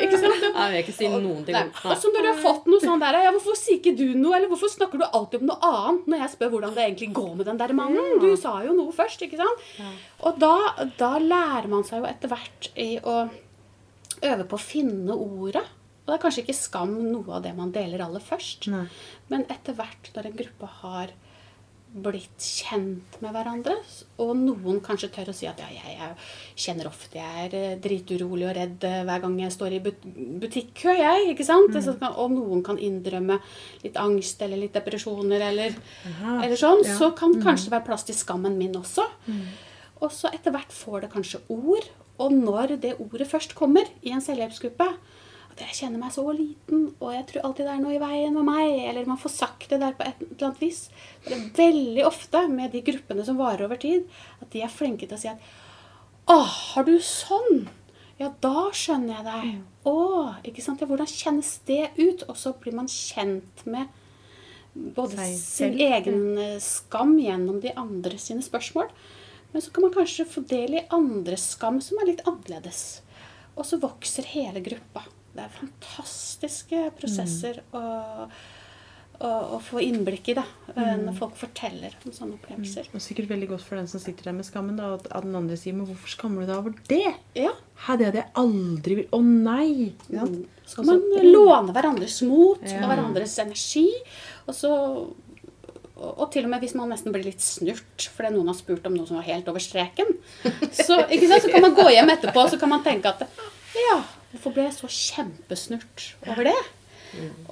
Ikke 0.00 0.20
sant? 0.22 0.46
Nei, 0.54 0.64
jeg 0.64 0.72
vil 0.72 0.78
ikke 0.86 0.94
si 0.96 1.10
noen 1.12 1.42
ting. 1.44 1.58
Og 1.84 1.98
så 2.00 2.12
når 2.14 2.24
du 2.24 2.28
har 2.30 2.40
fått 2.40 2.70
noe 2.72 2.80
sånn 2.80 3.02
der, 3.02 3.18
ja, 3.26 3.32
hvorfor 3.34 3.58
sier 3.60 3.76
ikke 3.76 3.92
du 3.98 4.06
noe, 4.16 4.32
eller 4.38 4.48
hvorfor 4.48 4.72
snakker 4.72 5.02
du 5.02 5.04
alltid 5.04 5.42
om 5.44 5.50
noe 5.52 5.68
annet 5.68 6.08
når 6.08 6.22
jeg 6.24 6.32
spør 6.38 6.52
hvordan 6.54 6.72
det 6.78 6.86
egentlig 6.86 7.10
går 7.20 7.34
med 7.42 7.50
den 7.50 7.60
der 7.60 7.74
mannen? 7.76 8.16
Du 8.24 8.30
sa 8.40 8.54
jo 8.64 8.72
noe 8.78 8.96
først, 8.96 9.26
ikke 9.28 9.40
sant? 9.42 9.68
Og 10.24 10.40
da, 10.40 10.54
da 10.96 11.12
lærer 11.20 11.68
man 11.68 11.84
seg 11.84 12.00
jo 12.00 12.08
etter 12.08 12.32
hvert 12.32 12.70
i 12.80 12.88
å 13.04 13.18
øve 14.22 14.48
på 14.48 14.56
å 14.56 14.64
finne 14.64 15.12
ordet. 15.12 15.64
Og 16.02 16.08
det 16.10 16.16
er 16.16 16.22
kanskje 16.24 16.42
ikke 16.46 16.56
skam 16.58 16.96
noe 17.12 17.36
av 17.36 17.44
det 17.44 17.52
man 17.54 17.70
deler 17.74 18.00
aller 18.08 18.22
først. 18.24 18.66
Nei. 18.72 18.86
Men 19.30 19.44
etter 19.52 19.76
hvert 19.78 20.08
når 20.16 20.30
en 20.32 20.40
gruppe 20.40 20.72
har 20.80 21.12
blitt 21.92 22.40
kjent 22.40 23.18
med 23.20 23.34
hverandre, 23.34 23.74
og 24.24 24.30
noen 24.38 24.78
kanskje 24.84 25.10
tør 25.12 25.30
å 25.32 25.34
si 25.36 25.48
at 25.48 25.58
ja, 25.60 25.68
jeg, 25.74 25.96
jeg 25.98 26.62
kjenner 26.64 26.88
ofte 26.88 27.18
jeg 27.18 27.46
er 27.46 27.56
eh, 27.58 27.74
driturolig 27.84 28.46
og 28.48 28.54
redd 28.56 28.86
eh, 28.88 29.02
hver 29.08 29.20
gang 29.24 29.34
jeg 29.42 29.52
står 29.52 29.76
i 29.76 29.80
but 29.84 30.06
butikkø, 30.42 30.94
jeg. 30.96 31.26
ikke 31.34 31.46
sant? 31.46 31.74
Mm. 31.74 31.90
kan, 32.00 32.16
og 32.16 32.32
noen 32.32 32.62
kan 32.64 32.80
innrømme 32.80 33.38
litt 33.84 33.98
angst 34.00 34.40
eller 34.44 34.62
litt 34.62 34.76
depresjoner 34.76 35.44
eller, 35.50 35.76
eller 36.32 36.56
sånn. 36.58 36.84
ja. 36.86 36.96
Så 36.96 37.12
kan 37.18 37.36
kanskje 37.42 37.68
det 37.68 37.76
være 37.76 37.88
plass 37.90 38.08
til 38.08 38.16
skammen 38.16 38.56
min 38.60 38.78
også. 38.80 39.06
Og 40.02 40.10
så 40.14 40.32
etter 40.34 40.54
hvert 40.54 40.72
får 40.74 41.04
det 41.04 41.12
kanskje 41.12 41.42
ord. 41.52 41.90
Og 42.22 42.32
når 42.34 42.76
det 42.82 42.96
ordet 43.02 43.28
først 43.28 43.54
kommer 43.58 43.88
i 44.02 44.14
en 44.14 44.24
selvhjelpsgruppe, 44.24 44.88
at 45.52 45.60
jeg 45.66 45.76
kjenner 45.82 46.00
meg 46.00 46.14
så 46.14 46.24
liten, 46.32 46.86
og 46.96 47.10
jeg 47.12 47.26
tror 47.28 47.46
alltid 47.46 47.66
det 47.68 47.74
er 47.74 47.82
noe 47.82 47.96
i 47.96 48.00
veien 48.00 48.36
med 48.36 48.46
meg, 48.48 48.70
eller 48.88 49.08
man 49.08 49.20
får 49.20 49.34
sagt 49.34 49.68
det 49.68 49.82
der 49.82 49.96
på 49.98 50.06
et 50.06 50.22
eller 50.24 50.46
annet 50.48 50.62
vis. 50.62 50.86
Det 51.26 51.36
er 51.36 51.44
veldig 51.58 52.06
ofte 52.08 52.46
med 52.48 52.72
de 52.72 52.80
gruppene 52.86 53.26
som 53.26 53.40
varer 53.40 53.66
over 53.66 53.80
tid, 53.82 54.08
at 54.40 54.48
de 54.54 54.64
er 54.64 54.72
flinke 54.72 55.08
til 55.08 55.18
å 55.18 55.22
si 55.22 55.30
at 55.32 55.52
Å, 56.32 56.38
har 56.38 56.86
du 56.86 56.94
sånn? 57.02 57.66
Ja, 58.20 58.30
da 58.40 58.68
skjønner 58.76 59.18
jeg 59.18 59.26
deg. 59.26 59.54
Å, 59.90 59.96
ikke 60.46 60.62
sant? 60.62 60.80
Ja, 60.80 60.86
hvordan 60.86 61.10
kjennes 61.10 61.56
det 61.66 61.88
ut? 61.98 62.22
Og 62.30 62.36
så 62.38 62.52
blir 62.54 62.76
man 62.78 62.86
kjent 62.88 63.64
med 63.66 63.90
både 64.72 65.18
Seg 65.18 65.40
sin 65.42 65.80
egen 65.82 66.38
eh, 66.38 66.60
skam 66.62 67.16
gjennom 67.20 67.58
de 67.60 67.74
andre 67.76 68.20
sine 68.22 68.44
spørsmål. 68.44 68.92
Men 69.52 69.64
så 69.64 69.72
kan 69.74 69.84
man 69.84 69.96
kanskje 69.96 70.28
få 70.28 70.44
del 70.48 70.78
i 70.78 70.84
andres 70.94 71.50
skam 71.56 71.80
som 71.84 71.98
er 72.00 72.12
litt 72.12 72.22
annerledes. 72.24 73.02
Og 73.58 73.66
så 73.68 73.80
vokser 73.82 74.30
hele 74.32 74.62
gruppa. 74.64 75.02
Det 75.34 75.44
er 75.46 75.54
fantastiske 75.60 76.90
prosesser. 76.98 77.62
mm. 77.72 78.28
å, 79.22 79.28
å 79.54 79.58
få 79.62 79.78
innblikk 79.84 80.32
i, 80.32 80.34
da. 80.34 80.42
eh, 80.74 80.80
Mm. 80.82 81.04
Når 81.06 81.14
folk 81.18 81.36
forteller 81.38 81.92
om 82.04 82.10
sånne 82.12 82.34
opplevelser. 82.40 82.88
Og 82.92 83.00
sikkert 83.04 83.28
veldig 83.30 83.48
godt 83.52 83.62
for 83.62 83.76
den 83.78 83.86
som 83.86 84.00
sitter 84.02 84.24
der 84.24 84.32
med 84.32 84.44
skammen. 84.48 84.76
da, 84.76 84.94
At 84.94 85.22
den 85.22 85.36
andre 85.36 85.56
sier 85.56 85.72
'men 85.74 85.86
hvorfor 85.86 86.08
skammer 86.08 86.40
du 86.42 86.46
deg 86.46 86.56
over 86.58 86.74
det?' 86.88 87.14
Ja. 87.36 87.52
Her, 87.86 87.96
det 87.96 88.06
hadde 88.06 88.18
jeg 88.22 88.32
aldri 88.34 88.94
vil- 88.96 89.08
Å 89.12 89.22
nei! 89.22 89.92
Ja. 90.10 90.20
sant? 90.26 90.38
Mm. 90.38 90.46
Så 90.66 90.74
kan 90.76 90.86
man 90.86 91.00
låne 91.22 91.72
hverandres 91.72 92.22
mot 92.26 92.58
Ja. 92.62 92.82
og 92.82 92.90
hverandres 92.90 93.38
energi. 93.38 93.88
Og 94.48 94.54
så 94.54 95.14
og 96.02 96.32
til 96.32 96.42
og 96.44 96.50
med 96.50 96.60
hvis 96.62 96.74
man 96.74 96.88
nesten 96.90 97.12
blir 97.12 97.22
litt 97.24 97.38
snurt 97.38 98.08
fordi 98.16 98.32
noen 98.34 98.46
har 98.48 98.54
spurt 98.54 98.84
om 98.86 98.94
noe 98.94 99.06
som 99.06 99.16
var 99.18 99.22
helt 99.24 99.46
over 99.46 99.60
streken, 99.60 100.18
så, 100.72 100.98
så 101.06 101.50
kan 101.52 101.60
man 101.62 101.74
gå 101.76 101.86
hjem 101.94 102.08
etterpå 102.10 102.42
og 102.42 102.50
så 102.50 102.58
kan 102.58 102.68
man 102.70 102.82
tenke 102.82 103.06
at 103.06 103.20
Ja, 103.76 104.02
hvorfor 104.32 104.54
ble 104.56 104.68
jeg 104.68 104.78
så 104.78 104.90
kjempesnurt 104.92 106.06
over 106.26 106.48
det? 106.50 106.60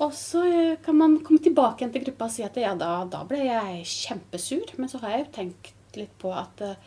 Og 0.01 0.15
så 0.17 0.45
eh, 0.49 0.79
kan 0.85 0.97
man 0.97 1.19
komme 1.25 1.43
tilbake 1.45 1.83
igjen 1.83 1.93
til 1.95 2.07
gruppa 2.07 2.31
og 2.31 2.35
si 2.35 2.45
at 2.47 2.57
ja, 2.61 2.73
da, 2.79 3.05
da 3.11 3.21
ble 3.29 3.43
jeg 3.45 3.85
kjempesur. 3.89 4.75
Men 4.81 4.89
så 4.93 5.03
har 5.03 5.15
jeg 5.15 5.25
jo 5.25 5.31
tenkt 5.37 5.99
litt 5.99 6.15
på 6.23 6.33
at 6.33 6.63
eh, 6.65 6.79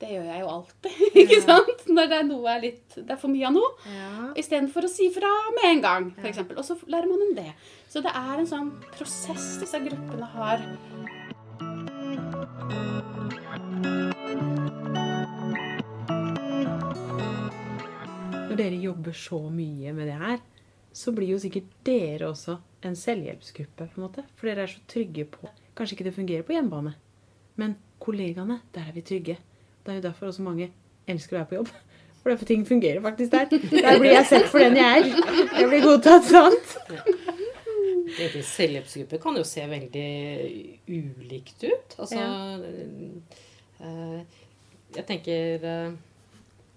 det 0.00 0.14
gjør 0.14 0.28
jeg 0.30 0.42
jo 0.42 0.50
alltid. 0.54 1.00
ikke 1.22 1.40
sant? 1.44 1.86
Når 1.92 2.10
det 2.10 2.18
er 2.18 2.28
noe 2.30 2.54
er 2.54 2.64
litt, 2.64 2.86
det 2.96 3.14
er 3.14 3.20
for 3.20 3.32
mye 3.32 3.46
av 3.50 3.56
noe. 3.56 3.70
Ja. 3.92 4.30
Istedenfor 4.42 4.88
å 4.88 4.92
si 4.92 5.10
fra 5.14 5.30
med 5.58 5.66
en 5.74 5.84
gang, 5.86 6.10
f.eks. 6.18 6.44
Og 6.56 6.64
så 6.66 6.78
lærer 6.90 7.10
man 7.10 7.26
om 7.28 7.34
det. 7.38 7.50
Så 7.90 8.02
det 8.04 8.14
er 8.14 8.34
en 8.38 8.48
sånn 8.48 8.72
prosess 8.96 9.52
disse 9.62 9.82
gruppene 9.84 10.30
har. 10.34 10.64
Når 18.60 18.66
dere 18.68 18.84
jobber 18.84 19.14
så 19.16 19.38
mye 19.48 19.92
med 19.96 20.10
det 20.10 20.16
her, 20.20 20.40
så 20.92 21.12
blir 21.16 21.30
jo 21.32 21.38
sikkert 21.40 21.68
dere 21.86 22.26
også 22.28 22.58
en 22.84 22.96
selvhjelpsgruppe. 22.96 23.86
på 23.88 23.96
en 23.96 24.04
måte. 24.04 24.24
For 24.36 24.50
dere 24.50 24.66
er 24.66 24.66
så 24.66 24.82
trygge 24.88 25.24
på 25.24 25.48
Kanskje 25.76 25.94
ikke 25.96 26.04
det 26.04 26.12
fungerer 26.14 26.42
på 26.44 26.52
hjemmebane, 26.52 26.90
men 27.56 27.76
kollegaene, 28.00 28.58
der 28.74 28.80
er 28.80 28.92
vi 28.92 29.00
trygge. 29.00 29.38
Det 29.86 29.92
er 29.92 29.94
jo 29.94 30.02
derfor 30.02 30.26
også 30.26 30.42
mange 30.42 30.66
elsker 31.08 31.36
å 31.36 31.38
være 31.38 31.48
på 31.48 31.54
jobb. 31.54 31.70
For 32.20 32.30
derfor 32.34 32.44
ting 32.50 32.66
fungerer 32.68 33.00
faktisk 33.00 33.32
der. 33.32 33.48
Der 33.48 33.98
blir 34.02 34.12
jeg 34.12 34.26
sett 34.28 34.50
for 34.52 34.60
den 34.60 34.76
jeg 34.76 34.98
er. 34.98 35.08
Jeg 35.56 35.70
blir 35.70 35.86
godtatt, 35.86 36.28
sant? 36.28 36.76
Egentlig 38.18 38.44
selvhjelpsgruppe 38.44 39.22
kan 39.22 39.40
jo 39.40 39.46
se 39.48 39.64
veldig 39.70 40.10
ulikt 40.90 41.64
ut. 41.64 41.96
Altså 41.96 42.26
eh, 43.80 44.20
Jeg 44.98 45.06
tenker 45.08 45.64
eh, 45.72 45.92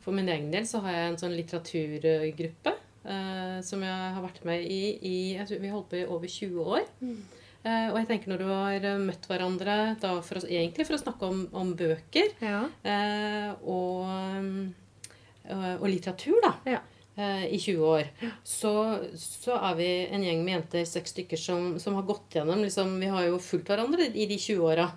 For 0.03 0.15
min 0.15 0.27
egen 0.29 0.49
del 0.51 0.65
så 0.67 0.81
har 0.83 0.97
jeg 0.97 1.11
en 1.11 1.19
sånn 1.21 1.37
litteraturgruppe 1.37 2.73
eh, 3.07 3.59
som 3.63 3.83
jeg 3.85 4.09
har 4.17 4.23
vært 4.23 4.43
med 4.47 4.65
i 4.67 4.81
i 4.99 5.15
jeg 5.37 5.47
tror 5.47 5.61
Vi 5.63 5.69
har 5.71 5.77
holdt 5.77 5.89
på 5.93 6.01
i 6.01 6.05
over 6.05 6.27
20 6.27 6.73
år. 6.77 6.83
Eh, 7.63 7.85
og 7.93 7.95
jeg 8.01 8.07
tenker 8.09 8.33
når 8.33 8.41
du 8.43 8.47
har 8.49 8.87
eh, 8.89 8.97
møtt 8.99 9.27
hverandre 9.29 9.75
da 10.01 10.17
for 10.25 10.41
å, 10.41 10.47
egentlig 10.49 10.83
for 10.89 10.97
å 10.97 11.03
snakke 11.05 11.29
om, 11.31 11.45
om 11.55 11.69
bøker 11.79 12.33
eh, 12.83 13.53
og, 13.63 14.09
eh, 15.47 15.75
og 15.77 15.85
litteratur, 15.87 16.41
da, 16.43 16.51
eh, 17.15 17.45
i 17.55 17.61
20 17.63 17.85
år, 17.87 18.09
så, 18.43 18.73
så 19.15 19.55
er 19.69 19.79
vi 19.79 19.87
en 20.11 20.27
gjeng 20.27 20.43
med 20.43 20.57
jenter, 20.57 20.83
seks 20.91 21.15
stykker, 21.15 21.39
som, 21.39 21.69
som 21.79 21.95
har 21.95 22.03
gått 22.09 22.35
gjennom 22.35 22.65
liksom, 22.65 22.97
Vi 22.99 23.13
har 23.15 23.29
jo 23.29 23.39
fulgt 23.39 23.71
hverandre 23.71 24.09
i 24.11 24.27
de 24.27 24.35
20 24.35 24.67
åra 24.67 24.89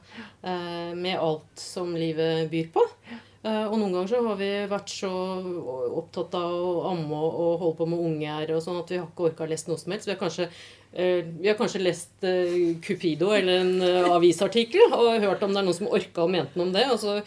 eh, 0.42 0.90
med 0.98 1.22
alt 1.22 1.62
som 1.62 1.94
livet 1.94 2.50
byr 2.50 2.74
på. 2.74 2.82
Eh, 3.14 3.25
og 3.46 3.76
noen 3.78 3.92
ganger 3.94 4.10
så 4.10 4.22
har 4.26 4.38
vi 4.40 4.50
vært 4.70 4.90
så 4.90 5.10
opptatt 6.00 6.34
av 6.38 6.54
å 6.56 6.72
amme 6.90 7.20
og, 7.20 7.52
holde 7.60 7.76
på 7.78 7.86
med 7.92 8.02
unger 8.08 8.56
og 8.56 8.64
sånn 8.64 8.80
at 8.80 8.90
vi 8.90 8.98
har 8.98 9.06
ikke 9.06 9.28
orka 9.28 9.46
å 9.46 9.50
lese 9.50 9.70
noe 9.70 9.78
som 9.78 9.94
helst. 9.94 10.08
Vi 10.08 10.14
har 10.14 10.20
kanskje, 10.20 10.48
eh, 10.92 11.20
vi 11.22 11.50
har 11.50 11.58
kanskje 11.58 11.82
lest 11.84 12.26
eh, 12.26 12.74
Cupido 12.82 13.30
eller 13.36 13.62
en 13.62 13.74
eh, 13.86 14.08
avisartikkel 14.10 14.96
og 14.96 15.22
hørt 15.22 15.44
om 15.46 15.54
det 15.54 15.62
er 15.62 15.68
noen 15.68 15.78
som 15.78 15.92
orka 15.92 16.24
og 16.24 16.32
mente 16.34 16.58
noe 16.58 16.66
om 16.68 16.74
det, 16.74 16.86
og 16.90 16.98
så 17.02 17.20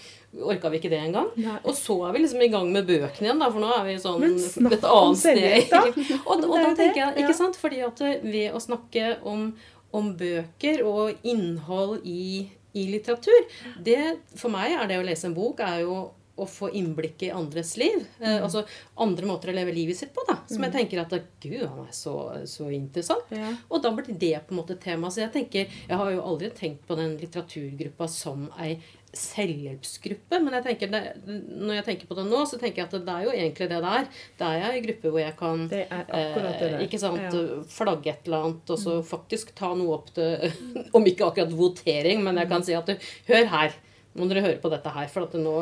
orka 0.45 0.69
vi 0.69 0.79
ikke 0.79 0.91
det 0.91 1.01
engang. 1.01 1.31
Og 1.63 1.73
så 1.77 1.95
er 2.07 2.13
vi 2.13 2.23
liksom 2.23 2.43
i 2.45 2.51
gang 2.53 2.69
med 2.73 2.87
bøkene 2.89 3.29
igjen, 3.29 3.41
da, 3.41 3.49
for 3.49 3.63
nå 3.63 3.71
er 3.73 3.87
vi 3.87 3.97
sånn 4.01 4.25
et 4.69 4.85
annet 4.85 5.21
sted. 5.23 5.73
og, 6.27 6.35
og 6.35 6.45
da 6.53 6.61
er 6.61 6.77
tenker 6.77 7.01
jeg, 7.01 7.17
ikke 7.23 7.37
sant, 7.37 7.59
fordi 7.59 7.81
at 7.87 8.03
eh, 8.05 8.21
ved 8.25 8.55
å 8.55 8.61
snakke 8.63 9.15
om, 9.27 9.49
om 9.95 10.13
bøker 10.19 10.83
og 10.85 11.27
innhold 11.27 12.05
i, 12.05 12.49
i 12.77 12.85
litteratur, 12.91 13.47
det, 13.85 13.99
for 14.37 14.53
meg 14.53 14.75
er 14.75 14.89
det 14.89 14.99
å 14.99 15.05
lese 15.05 15.29
en 15.29 15.37
bok 15.37 15.63
er 15.65 15.81
jo 15.85 15.99
å 16.39 16.47
få 16.47 16.69
innblikk 16.73 17.23
i 17.27 17.31
andres 17.35 17.75
liv. 17.77 18.05
Eh, 18.21 18.37
Mm. 18.39 18.43
altså 18.45 18.65
andre 18.97 19.25
måter 19.27 19.49
å 19.51 19.55
leve 19.55 19.73
livet 19.73 19.97
sitt 19.97 20.13
på, 20.13 20.25
da. 20.27 20.37
Som 20.47 20.63
jeg 20.63 20.71
Mm. 20.71 20.77
tenker 20.79 21.01
at 21.01 21.21
Gud, 21.41 21.65
han 21.67 21.79
er 21.87 21.91
så, 21.91 22.15
så 22.47 22.69
interessant. 22.73 23.25
Ja. 23.31 23.53
Og 23.69 23.81
da 23.83 23.91
blir 23.91 24.07
det 24.17 24.47
på 24.47 24.51
en 24.55 24.57
måte 24.63 24.79
tema. 24.79 25.07
Så 25.09 25.21
jeg 25.21 25.31
tenker, 25.33 25.67
jeg 25.87 25.97
har 25.97 26.11
jo 26.11 26.21
aldri 26.21 26.49
tenkt 26.51 26.85
på 26.87 26.95
den 26.95 27.17
litteraturgruppa 27.17 28.07
som 28.09 28.49
ei 28.59 28.79
selvhjelpsgruppe. 29.11 30.37
Men 30.43 30.53
jeg 30.59 30.63
tenker 30.67 30.91
det, 30.93 31.01
når 31.25 31.79
jeg 31.79 31.85
tenker 31.87 32.07
på 32.11 32.15
det 32.19 32.25
nå, 32.29 32.43
så 32.45 32.59
tenker 32.61 32.83
jeg 32.83 32.89
at 32.89 33.05
det 33.05 33.15
er 33.15 33.23
jo 33.25 33.31
egentlig 33.33 33.69
det 33.71 33.79
det 33.81 33.93
er. 33.99 34.07
Det 34.37 34.47
er 34.49 34.67
ei 34.69 34.81
gruppe 34.85 35.11
hvor 35.13 35.19
jeg 35.23 35.35
kan 35.39 35.63
akkurat 35.69 36.59
det 36.59 36.71
eh, 36.75 36.83
ikke 36.87 36.99
sant, 37.01 37.19
Ja. 37.19 37.63
flagge 37.73 38.13
et 38.13 38.27
eller 38.27 38.45
annet, 38.45 38.69
og 38.69 38.77
så 38.77 38.99
Mm. 38.99 39.05
faktisk 39.09 39.53
ta 39.55 39.73
noe 39.73 39.93
opp 39.97 40.13
til 40.13 40.51
Om 40.93 41.05
ikke 41.05 41.25
akkurat 41.31 41.51
votering, 41.51 42.23
men 42.23 42.35
jeg 42.37 42.49
kan 42.49 42.63
si 42.63 42.73
at 42.73 42.85
du, 42.85 42.95
hør 43.27 43.45
her. 43.47 43.73
Må 44.19 44.27
dere 44.29 44.43
høre 44.43 44.59
på 44.59 44.71
dette 44.73 44.91
her, 44.91 45.07
for 45.11 45.25
at 45.29 45.37
nå 45.39 45.55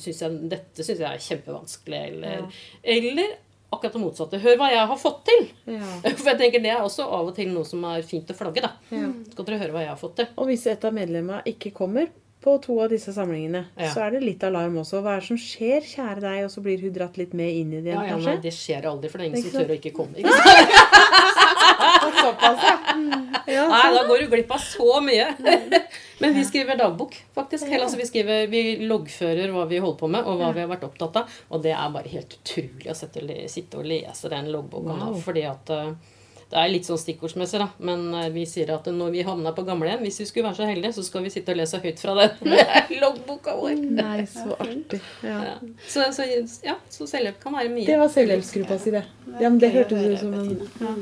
synes 0.00 0.20
jeg, 0.26 0.36
dette 0.52 0.84
syns 0.84 1.00
jeg 1.00 1.08
er 1.08 1.24
kjempevanskelig. 1.26 2.02
Eller, 2.12 2.46
eller 2.96 3.34
akkurat 3.72 3.94
det 3.96 4.02
motsatte. 4.02 4.40
Hør 4.42 4.58
hva 4.60 4.68
jeg 4.68 4.88
har 4.90 4.98
fått 5.00 5.22
til! 5.30 5.46
For 6.20 6.28
jeg 6.28 6.38
tenker 6.42 6.60
Det 6.60 6.72
er 6.74 6.82
også 6.84 7.06
av 7.08 7.30
og 7.30 7.36
til 7.38 7.48
noe 7.54 7.64
som 7.64 7.84
er 7.88 8.04
fint 8.04 8.28
å 8.28 8.36
flagge. 8.36 8.60
da. 8.64 8.74
Ja. 8.92 9.08
Skal 9.32 9.48
dere 9.48 9.60
høre 9.62 9.72
hva 9.76 9.84
jeg 9.86 9.92
har 9.94 10.00
fått 10.00 10.18
til? 10.20 10.28
Og 10.36 10.50
hvis 10.50 10.66
et 10.68 10.84
av 10.84 10.92
medlemmene 10.96 11.40
ikke 11.48 11.72
kommer 11.76 12.10
på 12.42 12.56
to 12.64 12.74
av 12.82 12.88
disse 12.90 13.12
samlingene, 13.14 13.64
Ja. 13.78 13.88
så 13.94 14.00
er 14.06 14.10
det 14.16 14.22
litt 14.24 14.42
alarm 14.44 14.74
også. 14.82 15.00
Hva 15.04 15.16
er 15.16 15.20
det 15.22 15.28
som 15.28 15.38
skjer, 15.38 15.80
kjære 15.86 16.20
deg? 16.24 16.44
Og 16.44 16.50
så 16.50 16.62
blir 16.64 16.80
hun 16.82 16.92
dratt 16.96 17.16
litt 17.20 17.32
med 17.38 17.50
inn 17.54 17.72
i 17.78 17.80
det 17.84 17.92
Ja, 17.94 18.02
ja, 18.02 18.16
kanskje? 18.16 18.32
nei, 18.34 18.42
det 18.42 18.52
skjer 18.56 18.88
aldri, 18.90 19.10
for 19.12 19.18
det 19.22 19.26
er 19.26 19.30
ingen 19.30 19.46
som 19.46 19.60
tør 19.60 19.70
å 19.70 19.78
ikke 19.78 19.92
komme. 19.94 20.18
Ikke? 20.22 20.32
Såpass, 22.22 22.62
ja. 23.56 23.64
Nei, 23.68 23.86
da 23.94 24.02
går 24.08 24.24
du 24.24 24.26
glipp 24.32 24.50
av 24.54 24.62
så 24.62 25.00
mye. 25.04 25.28
Men 26.22 26.34
vi 26.36 26.44
skriver 26.46 26.78
dagbok, 26.78 27.14
faktisk. 27.34 27.66
Hele, 27.70 27.86
altså, 27.86 27.98
vi, 27.98 28.06
skriver, 28.06 28.46
vi 28.52 28.62
loggfører 28.86 29.50
hva 29.54 29.64
vi 29.70 29.80
holder 29.82 29.98
på 30.02 30.10
med, 30.12 30.26
og 30.26 30.38
hva 30.40 30.52
vi 30.54 30.62
har 30.62 30.70
vært 30.70 30.86
opptatt 30.86 31.16
av. 31.22 31.38
Og 31.50 31.62
det 31.64 31.72
er 31.74 31.94
bare 31.94 32.12
helt 32.12 32.36
utrolig 32.38 32.90
å 32.92 32.96
sitte 32.98 33.78
og 33.80 33.86
lese 33.88 34.30
den 34.32 34.50
loggboka. 34.54 34.98
Wow. 35.02 35.16
Fordi 35.24 35.44
at 35.48 35.72
eh, 35.74 35.94
det 36.52 36.60
er 36.60 36.68
litt 36.68 36.84
sånn 36.84 37.00
stikkordsmessig, 37.00 37.62
da. 37.62 37.68
Men 37.80 38.02
eh, 38.18 38.26
vi 38.34 38.42
sier 38.48 38.74
at 38.74 38.88
når 38.92 39.14
vi 39.14 39.22
havna 39.24 39.54
på 39.56 39.64
gamlehjem, 39.64 40.02
hvis 40.04 40.20
vi 40.20 40.26
skulle 40.28 40.50
være 40.50 40.58
så 40.60 40.66
heldige, 40.68 40.92
så 40.98 41.04
skal 41.06 41.24
vi 41.24 41.32
sitte 41.32 41.54
og 41.54 41.60
lese 41.62 41.80
høyt 41.80 42.02
fra 42.02 42.16
den 42.18 42.56
loggboka 43.02 43.54
vår. 43.56 43.78
Nei, 43.96 44.18
så 44.28 44.52
artig. 44.58 45.00
Ja. 45.24 45.38
Ja. 45.48 45.54
Så, 45.88 46.04
så, 46.12 46.26
ja, 46.66 46.76
så 46.92 47.08
selvhjelp 47.08 47.40
kan 47.40 47.56
være 47.56 47.72
mye. 47.72 47.86
Det 47.88 47.96
var 48.02 48.12
selvhjelpsgruppa 48.12 48.78
si, 48.82 48.92
det. 48.92 49.04
Ja, 49.32 49.48
men 49.48 49.56
det 49.62 49.72
hørtes 49.72 50.04
ut 50.04 50.18
som 50.20 50.36
en 50.36 50.52
ja. 50.82 50.92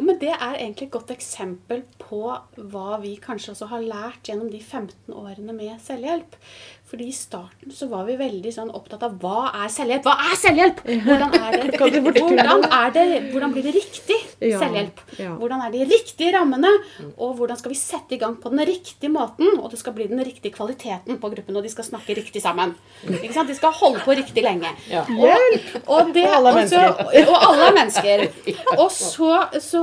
Men 0.00 0.20
det 0.22 0.32
er 0.32 0.56
egentlig 0.56 0.88
et 0.88 0.96
godt 0.96 1.12
eksempel 1.12 1.84
på 2.00 2.22
hva 2.56 3.00
vi 3.04 3.18
kanskje 3.20 3.52
også 3.52 3.68
har 3.74 3.84
lært 3.84 4.30
gjennom 4.30 4.48
de 4.52 4.62
15 4.62 5.12
årene 5.12 5.52
med 5.52 5.76
selvhjelp. 5.84 6.38
Fordi 6.84 7.06
I 7.08 7.14
starten 7.16 7.72
så 7.74 7.86
var 7.90 8.04
vi 8.06 8.14
veldig 8.20 8.50
sånn 8.52 8.68
opptatt 8.76 9.02
av 9.06 9.14
hva 9.22 9.46
er 9.64 9.70
selvhjelp? 9.72 10.04
Hva 10.04 10.12
er 10.30 10.34
selvhjelp? 10.38 10.82
Hvordan, 11.06 11.32
er 11.38 11.54
det, 11.56 11.78
hvordan, 11.80 12.66
er 12.68 12.92
det, 12.94 13.04
hvordan 13.32 13.54
blir 13.54 13.64
det 13.66 13.72
riktig 13.78 14.18
selvhjelp? 14.36 15.00
Hvordan 15.40 15.64
er 15.64 15.72
de 15.72 15.86
riktige 15.90 16.34
rammene? 16.36 16.70
Og 17.16 17.32
hvordan 17.40 17.58
skal 17.58 17.72
vi 17.72 17.78
sette 17.80 18.14
i 18.14 18.20
gang 18.20 18.36
på 18.42 18.52
den 18.52 18.62
riktige 18.68 19.10
måten? 19.10 19.56
Og 19.62 19.72
det 19.72 19.80
skal 19.80 19.96
bli 19.96 20.06
den 20.12 20.20
riktige 20.28 20.52
kvaliteten 20.54 21.18
på 21.22 21.32
gruppen, 21.32 21.56
og 21.56 21.64
de 21.64 21.72
skal 21.72 21.88
snakke 21.88 22.18
riktig 22.20 22.44
sammen. 22.44 22.76
Ikke 23.08 23.32
sant? 23.34 23.48
De 23.50 23.56
skal 23.58 23.74
holde 23.80 24.04
på 24.04 24.14
riktig 24.20 24.44
lenge. 24.44 24.70
Hjelp! 24.92 25.74
Og, 25.88 25.90
og, 25.98 26.14
det, 26.14 26.28
Og 26.28 26.36
alle 26.36 26.52
er 26.52 26.68
så- 26.68 26.84
mennesker. 26.84 27.28
og 27.32 27.48
alle 27.48 27.70
er 27.72 27.78
mennesker. 27.80 28.26
Og 28.84 28.90
så, 28.92 29.32
så 29.62 29.82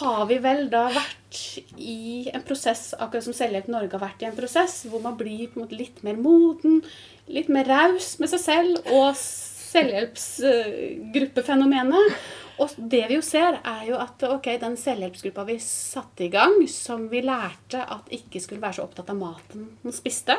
har 0.00 0.24
vi 0.30 0.38
vel 0.44 0.68
da 0.70 0.86
vært 0.94 1.17
i 1.76 2.30
en 2.32 2.42
prosess, 2.46 2.94
akkurat 2.98 3.24
som 3.26 3.34
Selvhjelp 3.36 3.68
Norge 3.72 3.92
har 3.96 4.06
vært 4.06 4.22
i 4.22 4.26
en 4.28 4.36
prosess, 4.36 4.74
hvor 4.88 5.00
man 5.04 5.16
blir 5.18 5.48
på 5.48 5.54
en 5.58 5.64
måte 5.66 5.78
litt 5.78 5.98
mer 6.06 6.16
moden, 6.20 6.74
litt 7.28 7.48
mer 7.52 7.66
raus 7.68 8.18
med 8.22 8.28
seg 8.32 8.40
selv 8.44 8.72
og 8.94 9.08
selvhjelpsgruppefenomenet. 9.18 12.06
Og 12.58 12.68
det 12.90 13.04
vi 13.06 13.14
jo 13.18 13.22
ser, 13.22 13.60
er 13.62 13.82
jo 13.86 13.96
at 14.02 14.22
ok, 14.26 14.46
den 14.58 14.76
selvhjelpsgruppa 14.80 15.44
vi 15.46 15.58
satte 15.62 16.24
i 16.26 16.32
gang, 16.32 16.66
som 16.72 17.08
vi 17.12 17.20
lærte 17.22 17.84
at 17.84 18.08
ikke 18.14 18.40
skulle 18.42 18.64
være 18.64 18.76
så 18.80 18.84
opptatt 18.88 19.12
av 19.14 19.18
maten 19.20 19.68
man 19.84 19.94
spiste 19.94 20.34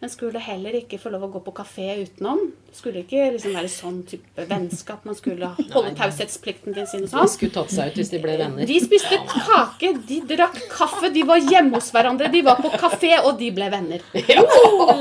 men 0.00 0.10
skulle 0.12 0.38
heller 0.44 0.76
ikke 0.76 0.98
få 1.00 1.08
lov 1.14 1.22
å 1.24 1.30
gå 1.32 1.40
på 1.46 1.54
kafé 1.56 1.86
utenom. 2.02 2.42
Det 2.68 2.76
skulle 2.76 3.00
ikke 3.04 3.30
liksom 3.32 3.54
være 3.56 3.70
sånn 3.72 4.02
type 4.10 4.44
vennskap. 4.50 5.06
Man 5.08 5.16
skulle 5.16 5.48
holde 5.72 5.94
taushetsplikten 5.96 6.76
til 6.76 6.86
sin 6.90 7.06
og 7.06 7.08
De 7.08 7.14
sånn. 7.14 7.32
skulle 7.32 7.54
tatt 7.56 7.72
seg 7.72 7.90
ut 7.94 8.00
hvis 8.02 8.12
de 8.12 8.20
ble 8.20 8.36
venner. 8.42 8.68
De 8.68 8.78
spiste 8.84 9.18
kake, 9.30 9.94
de 10.10 10.20
drakk 10.28 10.58
kaffe, 10.72 11.08
de 11.14 11.22
var 11.28 11.40
hjemme 11.40 11.78
hos 11.80 11.88
hverandre, 11.94 12.28
de 12.32 12.42
var 12.44 12.60
på 12.60 12.70
kafé, 12.76 13.14
og 13.24 13.38
de 13.40 13.50
ble 13.56 13.70
venner. 13.72 14.04
Oh. 14.36 14.92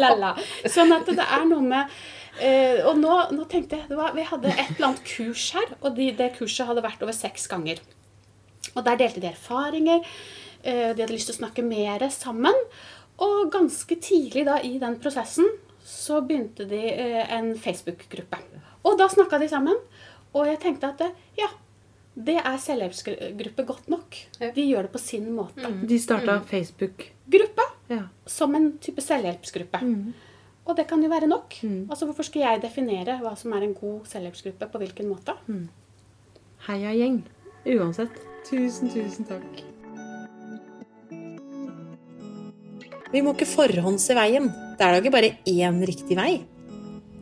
Sånn 0.71 0.93
at 0.95 1.08
det 1.12 1.23
er 1.25 1.49
noe 1.49 1.63
med 1.65 1.97
Uh, 2.36 2.81
Og 2.89 2.97
nå, 2.99 3.12
nå 3.31 3.45
tenkte 3.47 3.77
jeg 3.79 3.95
var, 3.95 4.10
Vi 4.12 4.25
hadde 4.27 4.49
et 4.51 4.73
eller 4.73 4.89
annet 4.89 5.05
kurs 5.08 5.45
her, 5.55 5.69
og 5.79 5.93
de, 5.95 6.10
det 6.12 6.34
kurset 6.36 6.67
hadde 6.67 6.84
vært 6.84 6.99
over 7.05 7.15
seks 7.15 7.45
ganger. 7.47 7.79
Og 8.75 8.81
der 8.84 8.97
delte 8.99 9.21
de 9.23 9.29
erfaringer. 9.29 10.01
Uh, 10.65 10.91
De 10.91 10.99
hadde 10.99 11.13
lyst 11.13 11.29
til 11.31 11.38
å 11.38 11.39
snakke 11.39 11.63
mer 11.63 12.03
sammen. 12.12 12.60
Og 13.23 13.51
ganske 13.54 13.95
tidlig 14.01 14.45
da 14.47 14.58
i 14.65 14.78
den 14.82 14.97
prosessen 14.99 15.47
så 15.86 16.17
begynte 16.25 16.65
de 16.67 16.80
eh, 16.91 17.21
en 17.38 17.54
Facebook-gruppe. 17.62 18.39
Og 18.86 18.97
da 18.99 19.08
snakka 19.10 19.38
de 19.39 19.47
sammen. 19.49 19.78
Og 20.36 20.47
jeg 20.49 20.60
tenkte 20.63 20.89
at 20.91 21.01
eh, 21.06 21.13
ja, 21.38 21.47
det 22.15 22.38
er 22.41 22.58
selvhjelpsgruppe 22.63 23.65
godt 23.67 23.89
nok. 23.91 24.15
De 24.56 24.63
gjør 24.65 24.88
det 24.88 24.91
på 24.93 25.01
sin 25.04 25.30
måte. 25.36 25.71
De 25.88 25.99
starta 25.99 26.39
Facebook. 26.47 27.10
Gruppe 27.28 27.62
Ja. 27.89 28.08
som 28.25 28.56
en 28.56 28.78
type 28.82 29.01
selvhjelpsgruppe. 29.04 29.78
Og 30.65 30.75
det 30.75 30.88
kan 30.89 31.04
jo 31.04 31.10
være 31.12 31.28
nok. 31.30 31.54
Altså 31.89 32.06
Hvorfor 32.10 32.25
skal 32.25 32.41
jeg 32.41 32.62
definere 32.63 33.19
hva 33.21 33.36
som 33.38 33.54
er 33.54 33.62
en 33.67 33.75
god 33.78 34.08
selvhjelpsgruppe 34.10 34.65
på 34.71 34.82
hvilken 34.82 35.12
måte? 35.12 35.36
Heia 36.65 36.95
gjeng. 36.97 37.19
Uansett. 37.65 38.15
Tusen, 38.49 38.89
tusen 38.89 39.25
takk. 39.30 39.62
Vi 43.15 43.21
må 43.23 43.32
ikke 43.32 43.47
forhåndse 43.47 44.15
veien. 44.17 44.49
Det 44.75 44.84
er 44.84 44.91
da 44.91 44.99
ikke 44.99 45.13
bare 45.13 45.36
én 45.47 45.78
riktig 45.88 46.17
vei. 46.19 46.41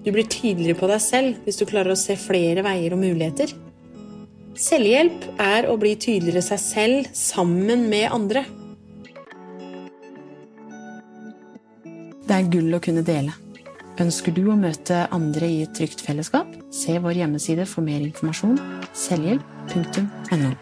Du 0.04 0.10
blir 0.12 0.26
tydeligere 0.26 0.80
på 0.80 0.90
deg 0.90 1.04
selv 1.04 1.46
hvis 1.46 1.60
du 1.62 1.68
klarer 1.70 1.94
å 1.94 2.00
se 2.00 2.16
flere 2.18 2.64
veier 2.66 2.96
og 2.96 3.04
muligheter. 3.04 3.54
Selvhjelp 4.58 5.28
er 5.42 5.70
å 5.70 5.78
bli 5.82 5.94
tydeligere 5.94 6.42
seg 6.46 6.62
selv 6.64 7.14
sammen 7.18 7.86
med 7.94 8.10
andre. 8.10 8.44
Det 12.24 12.36
er 12.40 12.52
gull 12.52 12.74
å 12.74 12.82
kunne 12.82 13.06
dele. 13.06 13.38
Ønsker 14.02 14.34
du 14.34 14.48
å 14.50 14.58
møte 14.58 15.06
andre 15.14 15.46
i 15.46 15.62
et 15.68 15.78
trygt 15.78 16.02
fellesskap? 16.02 16.50
Se 16.74 16.98
vår 16.98 17.22
hjemmeside 17.22 17.70
for 17.70 17.86
mer 17.86 18.02
informasjon 18.02 18.58
selvhjelp.no. 18.98 20.56